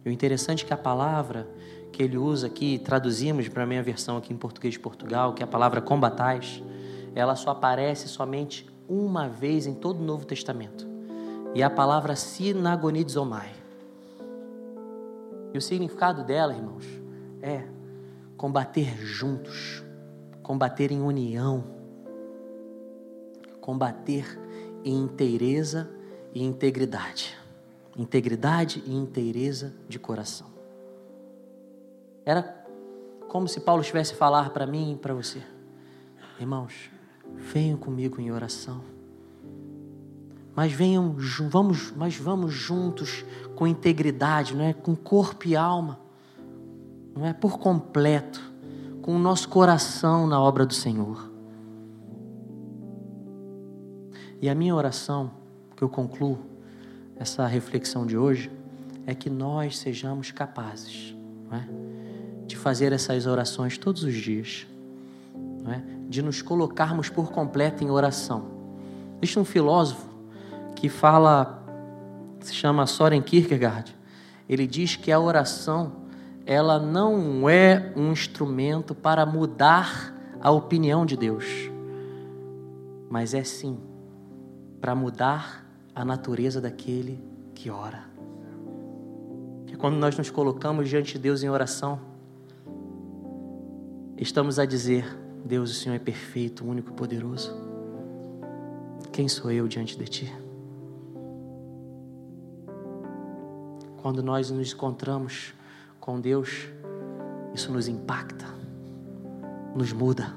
E 0.04 0.10
o 0.10 0.12
interessante 0.12 0.66
é 0.66 0.68
que 0.68 0.74
a 0.74 0.78
palavra 0.78 1.48
que 1.92 2.02
ele 2.02 2.18
usa 2.18 2.48
aqui, 2.48 2.80
traduzimos 2.80 3.48
para 3.48 3.64
a 3.64 3.66
minha 3.66 3.84
versão 3.84 4.18
aqui 4.18 4.34
em 4.34 4.38
português 4.38 4.74
de 4.74 4.80
Portugal, 4.80 5.34
que 5.34 5.44
é 5.44 5.46
a 5.46 5.48
palavra 5.48 5.82
combatais, 5.82 6.64
ela 7.14 7.36
só 7.36 7.52
aparece 7.52 8.08
somente 8.08 8.68
uma 8.88 9.28
vez 9.28 9.68
em 9.68 9.74
todo 9.74 10.00
o 10.00 10.04
Novo 10.04 10.26
Testamento. 10.26 10.88
E 11.54 11.62
é 11.62 11.66
a 11.66 11.70
palavra 11.70 12.16
sinagonizomai. 12.16 13.52
E 15.54 15.58
o 15.58 15.62
significado 15.62 16.24
dela, 16.24 16.54
irmãos, 16.54 16.86
é 17.42 17.64
combater 18.36 18.98
juntos, 18.98 19.84
combater 20.42 20.92
em 20.92 21.02
união, 21.02 21.79
combater 23.70 24.26
em 24.84 25.04
inteireza 25.04 25.88
e 26.34 26.44
integridade. 26.44 27.38
Integridade 27.96 28.82
e 28.84 28.96
inteireza 28.96 29.76
de 29.88 30.00
coração. 30.00 30.48
Era 32.26 32.66
como 33.28 33.48
se 33.48 33.60
Paulo 33.60 33.84
estivesse 33.84 34.14
a 34.14 34.18
falar 34.18 34.50
para 34.50 34.66
mim 34.66 34.94
e 34.94 34.96
para 34.96 35.14
você. 35.14 35.44
Irmãos, 36.40 36.90
venham 37.36 37.78
comigo 37.78 38.20
em 38.20 38.32
oração. 38.32 38.82
Mas 40.56 40.72
venham, 40.72 41.16
vamos, 41.48 41.92
mas 41.92 42.18
vamos 42.18 42.52
juntos 42.52 43.24
com 43.56 43.68
integridade, 43.68 44.56
não 44.56 44.66
é? 44.66 44.74
Com 44.74 44.96
corpo 44.96 45.48
e 45.48 45.56
alma, 45.56 46.00
não 47.16 47.24
é? 47.24 47.34
Por 47.34 47.60
completo, 47.60 48.42
com 49.04 49.16
o 49.16 49.20
nosso 49.20 49.48
coração 49.48 50.26
na 50.26 50.42
obra 50.42 50.66
do 50.66 50.74
Senhor. 50.74 51.29
E 54.42 54.48
a 54.48 54.56
minha 54.56 54.74
oração, 54.74 55.32
que 55.76 55.84
eu 55.84 55.90
concluo 55.90 56.40
essa 57.18 57.46
reflexão 57.46 58.06
de 58.06 58.18
hoje, 58.18 58.50
é 59.06 59.14
que 59.14 59.30
nós 59.30 59.78
sejamos 59.78 60.32
capazes 60.32 61.14
é? 61.52 61.64
de 62.48 62.56
fazer 62.56 62.94
essas 62.94 63.26
orações 63.26 63.78
todos 63.78 64.04
os 64.04 64.14
dias, 64.14 64.66
é? 65.68 65.82
de 66.08 66.22
nos 66.22 66.42
colocarmos 66.42 67.10
por 67.10 67.32
completo 67.32 67.84
em 67.84 67.90
oração. 67.90 68.46
Existe 69.22 69.38
um 69.38 69.44
filósofo 69.44 70.08
que 70.74 70.88
fala, 70.88 71.62
se 72.40 72.54
chama 72.54 72.86
Soren 72.88 73.22
Kierkegaard, 73.22 73.94
ele 74.48 74.66
diz 74.66 74.96
que 74.96 75.12
a 75.12 75.20
oração 75.20 75.92
ela 76.46 76.80
não 76.80 77.50
é 77.50 77.92
um 77.96 78.14
instrumento 78.14 78.96
para 78.96 79.26
mudar 79.26 80.16
a 80.40 80.50
opinião 80.50 81.06
de 81.06 81.18
Deus, 81.18 81.46
mas 83.10 83.34
é 83.34 83.44
sim 83.44 83.89
para 84.80 84.96
mudar 84.96 85.66
a 85.94 86.06
natureza 86.06 86.62
daquele 86.62 87.20
que 87.54 87.70
ora. 87.70 88.04
Que 89.68 89.76
quando 89.76 89.98
nós 89.98 90.18
nos 90.18 90.30
colocamos 90.30 90.90
diante 90.90 91.14
de 91.14 91.20
Deus 91.20 91.44
em 91.44 91.50
oração, 91.50 92.00
estamos 94.18 94.58
a 94.60 94.66
dizer: 94.66 95.06
Deus, 95.46 95.72
o 95.72 95.74
Senhor 95.74 95.96
é 95.96 96.00
perfeito, 96.00 96.66
único 96.66 96.92
e 96.92 96.94
poderoso. 96.94 97.54
Quem 99.12 99.28
sou 99.28 99.52
eu 99.52 99.68
diante 99.68 99.98
de 99.98 100.06
Ti? 100.06 100.34
Quando 104.02 104.24
nós 104.24 104.50
nos 104.50 104.72
encontramos 104.72 105.54
com 106.00 106.22
Deus, 106.22 106.70
isso 107.54 107.72
nos 107.72 107.88
impacta, 107.90 108.46
nos 109.76 109.92
muda. 109.92 110.34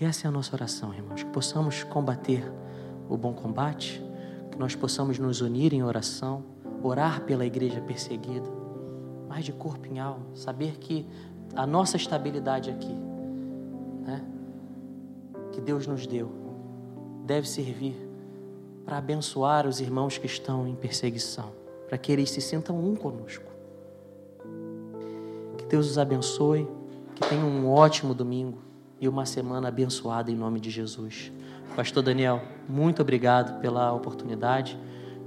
E 0.00 0.04
essa 0.04 0.26
é 0.26 0.28
a 0.28 0.30
nossa 0.30 0.54
oração, 0.54 0.94
irmãos, 0.94 1.24
que 1.24 1.30
possamos 1.30 1.82
combater 1.82 2.44
o 3.08 3.16
bom 3.16 3.32
combate, 3.32 4.00
que 4.48 4.56
nós 4.56 4.76
possamos 4.76 5.18
nos 5.18 5.40
unir 5.40 5.72
em 5.72 5.82
oração, 5.82 6.44
orar 6.82 7.22
pela 7.22 7.44
igreja 7.44 7.80
perseguida, 7.80 8.48
mais 9.28 9.44
de 9.44 9.52
corpo 9.52 9.86
em 9.88 9.98
alma, 9.98 10.24
saber 10.34 10.78
que 10.78 11.04
a 11.56 11.66
nossa 11.66 11.96
estabilidade 11.96 12.70
aqui, 12.70 12.94
né, 14.04 14.24
que 15.50 15.60
Deus 15.60 15.84
nos 15.88 16.06
deu, 16.06 16.30
deve 17.24 17.48
servir 17.48 17.96
para 18.84 18.98
abençoar 18.98 19.66
os 19.66 19.80
irmãos 19.80 20.16
que 20.16 20.26
estão 20.26 20.68
em 20.68 20.76
perseguição, 20.76 21.50
para 21.88 21.98
que 21.98 22.12
eles 22.12 22.30
se 22.30 22.40
sintam 22.40 22.78
um 22.78 22.94
conosco. 22.94 23.50
Que 25.56 25.64
Deus 25.64 25.90
os 25.90 25.98
abençoe, 25.98 26.68
que 27.16 27.28
tenham 27.28 27.48
um 27.48 27.68
ótimo 27.68 28.14
domingo 28.14 28.67
e 29.00 29.08
uma 29.08 29.24
semana 29.24 29.68
abençoada 29.68 30.30
em 30.30 30.34
nome 30.34 30.60
de 30.60 30.70
Jesus. 30.70 31.32
Pastor 31.76 32.02
Daniel, 32.02 32.42
muito 32.68 33.02
obrigado 33.02 33.60
pela 33.60 33.92
oportunidade 33.92 34.78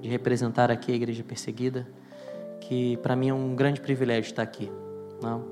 de 0.01 0.09
representar 0.09 0.69
aqui 0.71 0.91
a 0.91 0.95
igreja 0.95 1.23
perseguida, 1.23 1.87
que 2.59 2.97
para 2.97 3.15
mim 3.15 3.29
é 3.29 3.33
um 3.33 3.55
grande 3.55 3.79
privilégio 3.79 4.29
estar 4.29 4.43
aqui. 4.43 4.69
Não? 5.21 5.45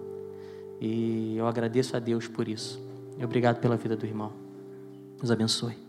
E 0.82 1.36
eu 1.38 1.48
agradeço 1.48 1.96
a 1.96 2.00
Deus 2.00 2.28
por 2.28 2.48
isso. 2.48 2.82
E 3.18 3.24
obrigado 3.24 3.60
pela 3.60 3.78
vida 3.78 3.96
do 3.96 4.06
irmão. 4.06 4.32
Deus 5.18 5.32
abençoe. 5.32 5.89